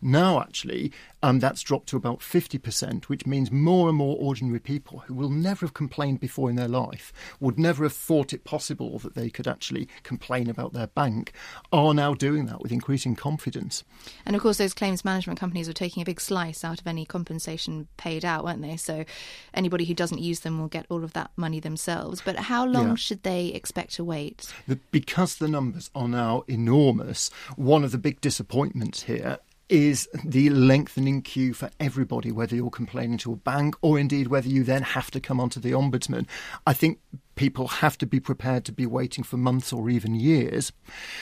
Now, 0.00 0.40
actually, 0.40 0.90
um, 1.22 1.40
that's 1.40 1.62
dropped 1.62 1.90
to 1.90 1.98
about 1.98 2.20
50%, 2.20 3.04
which 3.04 3.26
means 3.26 3.52
more 3.52 3.88
and 3.88 3.98
more 3.98 4.16
ordinary 4.18 4.60
people 4.60 5.00
who 5.00 5.12
will 5.12 5.28
never 5.28 5.66
have 5.66 5.74
complained 5.74 6.20
before 6.20 6.48
in 6.48 6.56
their 6.56 6.68
life, 6.68 7.12
would 7.40 7.58
never 7.58 7.84
have 7.84 7.92
thought 7.92 8.32
it 8.32 8.44
possible 8.44 8.98
that 9.00 9.14
they 9.14 9.28
could 9.28 9.46
actually 9.46 9.88
complain 10.02 10.48
about 10.48 10.72
their 10.78 10.86
bank, 10.86 11.32
are 11.72 11.92
now 11.92 12.14
doing 12.14 12.46
that 12.46 12.60
with 12.62 12.72
increasing 12.72 13.14
confidence. 13.14 13.84
And 14.24 14.34
of 14.34 14.42
course, 14.42 14.58
those 14.58 14.74
claims 14.74 15.04
management 15.04 15.38
companies 15.38 15.68
were 15.68 15.74
taking 15.74 16.00
a 16.00 16.06
big 16.06 16.20
slice 16.20 16.64
out 16.64 16.80
of 16.80 16.86
any 16.86 17.04
compensation 17.04 17.88
paid 17.96 18.24
out, 18.24 18.44
weren't 18.44 18.62
they? 18.62 18.76
So 18.76 19.04
anybody 19.52 19.84
who 19.84 19.94
doesn't 19.94 20.20
use 20.20 20.40
them 20.40 20.58
will 20.58 20.68
get 20.68 20.86
all 20.88 21.04
of 21.04 21.12
that 21.12 21.30
money 21.36 21.60
themselves. 21.60 22.22
But 22.24 22.36
how 22.36 22.64
long 22.64 22.90
yeah. 22.90 22.94
should 22.94 23.22
they 23.22 23.48
expect 23.48 23.94
to 23.94 24.04
wait? 24.04 24.52
The, 24.66 24.78
because 24.90 25.36
the 25.36 25.48
numbers 25.48 25.90
are 25.94 26.08
now 26.08 26.44
enormous, 26.48 27.30
one 27.56 27.84
of 27.84 27.92
the 27.92 27.98
big 27.98 28.20
disappointments 28.20 29.02
here 29.02 29.38
is 29.68 30.08
the 30.24 30.50
lengthening 30.50 31.22
queue 31.22 31.52
for 31.52 31.70
everybody, 31.78 32.32
whether 32.32 32.56
you're 32.56 32.70
complaining 32.70 33.18
to 33.18 33.32
a 33.32 33.36
bank 33.36 33.76
or 33.82 33.98
indeed 33.98 34.28
whether 34.28 34.48
you 34.48 34.64
then 34.64 34.82
have 34.82 35.10
to 35.10 35.20
come 35.20 35.40
onto 35.40 35.60
the 35.60 35.72
ombudsman. 35.72 36.26
I 36.66 36.72
think 36.72 37.00
people 37.38 37.68
have 37.68 37.96
to 37.96 38.04
be 38.04 38.18
prepared 38.18 38.64
to 38.64 38.72
be 38.72 38.84
waiting 38.84 39.22
for 39.22 39.36
months 39.36 39.72
or 39.72 39.88
even 39.88 40.12
years. 40.14 40.72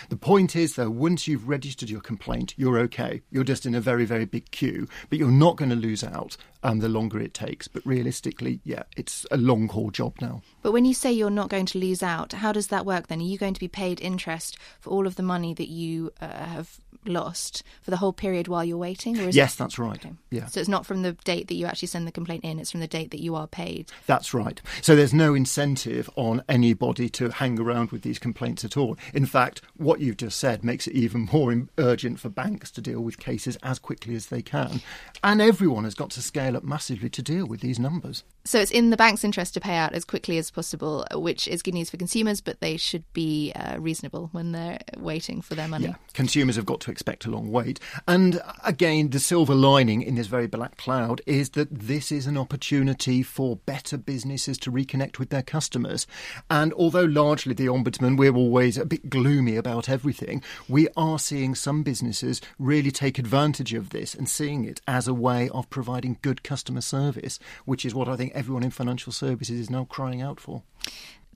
The 0.09 0.17
point 0.17 0.57
is, 0.57 0.75
though, 0.75 0.89
once 0.89 1.29
you've 1.29 1.47
registered 1.47 1.91
your 1.91 2.01
complaint, 2.01 2.55
you're 2.57 2.79
okay. 2.79 3.21
You're 3.31 3.45
just 3.45 3.67
in 3.67 3.75
a 3.75 3.83
very, 3.83 4.07
very 4.07 4.25
big 4.25 4.51
queue, 4.51 4.89
but 5.11 5.19
you're 5.19 5.31
not 5.31 5.57
going 5.57 5.69
to 5.69 5.77
lose 5.77 6.03
out 6.03 6.39
um, 6.63 6.79
the 6.79 6.89
longer 6.89 7.21
it 7.21 7.35
takes. 7.35 7.69
But 7.69 7.85
realistically, 7.85 8.61
yeah, 8.65 8.85
it's 8.97 9.27
a 9.31 9.37
long 9.37 9.69
haul 9.69 9.91
job 9.91 10.15
now. 10.21 10.41
But 10.63 10.73
when 10.73 10.87
you 10.87 10.95
say 10.95 11.13
you're 11.13 11.29
not 11.29 11.51
going 11.51 11.67
to 11.67 11.79
lose 11.79 12.03
out, 12.03 12.33
how 12.33 12.51
does 12.51 12.69
that 12.69 12.87
work 12.87 13.09
then? 13.09 13.21
Are 13.21 13.25
you 13.25 13.37
going 13.37 13.55
to 13.55 13.61
be 13.61 13.69
paid 13.69 14.01
interest 14.01 14.57
for 14.81 14.91
all 14.91 15.07
of 15.07 15.17
the 15.17 15.23
money 15.23 15.53
that 15.53 15.69
you 15.69 16.13
uh, 16.23 16.29
have 16.29 16.81
lost 17.09 17.63
for 17.83 17.91
the 17.91 17.97
whole 17.99 18.13
period 18.13 18.49
while 18.49 18.65
you're 18.65 18.77
waiting? 18.77 19.17
yes, 19.31 19.55
it... 19.55 19.59
that's 19.59 19.79
right. 19.79 19.97
Okay. 19.97 20.15
Yeah. 20.31 20.47
So 20.47 20.61
it's 20.61 20.69
not 20.69 20.87
from 20.87 21.03
the 21.03 21.13
date 21.13 21.49
that 21.49 21.55
you 21.55 21.67
actually 21.67 21.89
send 21.89 22.07
the 22.07 22.13
complaint 22.13 22.45
in; 22.45 22.59
it's 22.59 22.71
from 22.71 22.81
the 22.81 22.87
date 22.87 23.11
that 23.11 23.21
you 23.21 23.35
are 23.35 23.47
paid. 23.47 23.91
That's 24.07 24.35
right. 24.35 24.61
So 24.83 24.97
there's 24.97 25.15
no 25.15 25.35
incentive 25.35 26.11
on 26.17 26.43
anybody 26.49 27.09
to 27.11 27.31
hang 27.31 27.59
around 27.59 27.91
with 27.91 28.03
these 28.03 28.19
complaints 28.19 28.65
at 28.65 28.77
all. 28.77 28.97
In 29.15 29.27
fact, 29.27 29.63
what 29.77 30.01
you've 30.01 30.17
just 30.17 30.39
said 30.39 30.65
makes 30.65 30.87
it 30.87 30.95
even 30.95 31.29
more 31.33 31.47
urgent 31.79 32.19
for 32.19 32.29
banks 32.29 32.71
to 32.73 32.81
deal 32.81 33.01
with 33.01 33.19
cases 33.19 33.57
as 33.63 33.79
quickly 33.79 34.15
as 34.15 34.27
they 34.27 34.43
can, 34.43 34.81
and 35.23 35.41
everyone 35.41 35.85
has 35.85 35.95
got 35.95 36.11
to 36.11 36.23
scale 36.23 36.57
up 36.57 36.65
massively 36.65 37.09
to 37.11 37.23
deal 37.23 37.47
with 37.47 37.61
these 37.61 37.79
numbers. 37.79 38.25
So 38.45 38.61
it's 38.61 38.71
in 38.71 38.91
the 38.91 38.97
bank's 38.97 39.25
interest 39.25 39.55
to 39.55 39.61
pay 39.61 39.75
out 39.75 39.93
as 39.93 40.05
quickly 40.05 40.39
as 40.39 40.51
possible, 40.51 41.05
which 41.15 41.49
is 41.49 41.63
good 41.63 41.75
news 41.75 41.91
for 41.91 41.97
consumers, 41.97 42.41
but 42.41 42.61
they 42.61 42.77
should 42.77 43.05
be 43.13 43.53
uh, 43.57 43.79
reasonable 43.79 44.29
when 44.33 44.53
they're 44.53 44.79
waiting 44.97 45.43
for 45.43 45.55
their 45.55 45.69
money. 45.69 45.87
Yeah, 45.87 45.95
consumers 46.15 46.57
have 46.57 46.67
got 46.67 46.81
to 46.83 46.91
expect 46.97 47.27
a 47.27 47.31
long 47.31 47.53
wait. 47.53 47.79
And 48.09 48.41
again, 48.65 49.11
the 49.11 49.21
silver 49.21 49.55
lining 49.55 50.01
in 50.01 50.15
this 50.15 50.29
very 50.29 50.47
black 50.47 50.79
cloud 50.79 51.21
is 51.27 51.51
that 51.51 51.69
this 51.71 52.11
is 52.11 52.27
an 52.27 52.39
opportunity 52.39 53.23
for 53.23 53.57
better 53.67 53.99
businesses 53.99 54.57
to 54.61 54.73
reconnect 54.73 55.19
with 55.19 55.29
their 55.29 55.43
customers. 55.43 56.07
And 56.49 56.73
although 56.73 57.05
largely 57.05 57.53
the 57.53 57.67
Ombudsman, 57.67 58.17
we're 58.17 58.35
always 58.35 58.79
a 58.79 58.87
bit 58.87 59.11
gloomy 59.11 59.57
about 59.57 59.91
everything, 59.91 60.43
we 60.71 60.89
are 60.97 61.19
seeing 61.19 61.55
some 61.55 61.83
businesses 61.83 62.41
really 62.59 62.91
take 62.91 63.19
advantage 63.19 63.75
of 63.75 63.91
this 63.91 64.15
and 64.15 64.27
seeing 64.27 64.65
it 64.65 64.81
as 64.89 65.07
a 65.07 65.13
way 65.13 65.51
of 65.51 65.69
providing 65.69 66.17
good 66.23 66.43
customer 66.43 66.81
service, 66.81 67.39
which 67.67 67.85
is 67.85 67.95
what 67.95 68.09
I 68.09 68.17
think 68.17 68.33
everyone 68.35 68.65
in 68.65 68.71
financial 68.71 69.13
services 69.13 69.61
is 69.61 69.69
now 69.69 69.85
crying 69.85 70.23
out 70.23 70.41
for. 70.41 70.63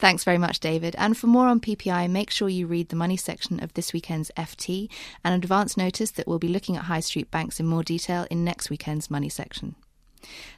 Thanks 0.01 0.25
very 0.25 0.39
much, 0.39 0.61
David. 0.61 0.97
And 0.97 1.15
for 1.15 1.27
more 1.27 1.47
on 1.47 1.61
PPI, 1.61 2.09
make 2.09 2.31
sure 2.31 2.49
you 2.49 2.67
read 2.67 2.89
the 2.89 2.97
money 2.97 3.19
section 3.19 3.63
of 3.63 3.75
this 3.75 3.93
weekend's 3.93 4.31
FT 4.35 4.89
and 5.23 5.35
advance 5.35 5.77
notice 5.77 6.11
that 6.13 6.27
we'll 6.27 6.39
be 6.39 6.49
looking 6.49 6.75
at 6.75 6.85
high 6.85 7.01
street 7.01 7.31
banks 7.31 7.61
in 7.61 7.67
more 7.67 7.83
detail 7.83 8.27
in 8.31 8.43
next 8.43 8.71
weekend's 8.71 9.11
money 9.11 9.29
section. 9.29 9.75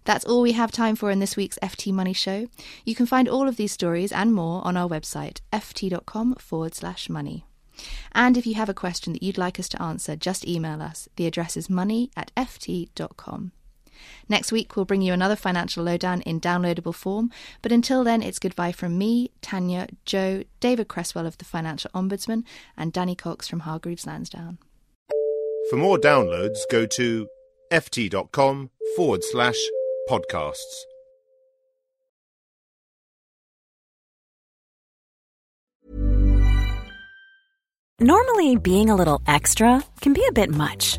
That's 0.04 0.24
all 0.24 0.42
we 0.42 0.52
have 0.52 0.70
time 0.70 0.94
for 0.94 1.10
in 1.10 1.18
this 1.18 1.36
week's 1.36 1.58
FT 1.60 1.92
Money 1.92 2.12
Show. 2.12 2.46
You 2.84 2.94
can 2.94 3.06
find 3.06 3.28
all 3.28 3.48
of 3.48 3.56
these 3.56 3.72
stories 3.72 4.12
and 4.12 4.32
more 4.32 4.64
on 4.64 4.76
our 4.76 4.88
website, 4.88 5.40
ft.com 5.52 6.36
forward 6.36 6.76
slash 6.76 7.08
money. 7.08 7.44
And 8.12 8.36
if 8.36 8.46
you 8.46 8.54
have 8.54 8.68
a 8.68 8.74
question 8.74 9.12
that 9.12 9.24
you'd 9.24 9.38
like 9.38 9.58
us 9.58 9.68
to 9.70 9.82
answer, 9.82 10.14
just 10.14 10.46
email 10.46 10.80
us. 10.80 11.08
The 11.16 11.26
address 11.26 11.56
is 11.56 11.68
money 11.68 12.12
at 12.16 12.30
ft.com. 12.36 13.50
Next 14.28 14.52
week, 14.52 14.76
we'll 14.76 14.84
bring 14.84 15.02
you 15.02 15.12
another 15.12 15.36
financial 15.36 15.84
lowdown 15.84 16.22
in 16.22 16.40
downloadable 16.40 16.94
form. 16.94 17.30
But 17.60 17.72
until 17.72 18.04
then, 18.04 18.22
it's 18.22 18.38
goodbye 18.38 18.72
from 18.72 18.98
me, 18.98 19.30
Tanya, 19.40 19.88
Joe, 20.04 20.44
David 20.60 20.88
Cresswell 20.88 21.26
of 21.26 21.38
the 21.38 21.44
Financial 21.44 21.90
Ombudsman, 21.94 22.44
and 22.76 22.92
Danny 22.92 23.14
Cox 23.14 23.48
from 23.48 23.60
Hargreaves 23.60 24.06
Lansdown. 24.06 24.58
For 25.70 25.76
more 25.76 25.98
downloads, 25.98 26.58
go 26.70 26.86
to 26.86 27.28
ft.com 27.70 28.70
forward 28.96 29.24
slash 29.24 29.56
podcasts. 30.08 30.84
Normally, 38.00 38.56
being 38.56 38.90
a 38.90 38.96
little 38.96 39.22
extra 39.28 39.84
can 40.00 40.12
be 40.12 40.26
a 40.28 40.32
bit 40.32 40.50
much. 40.50 40.98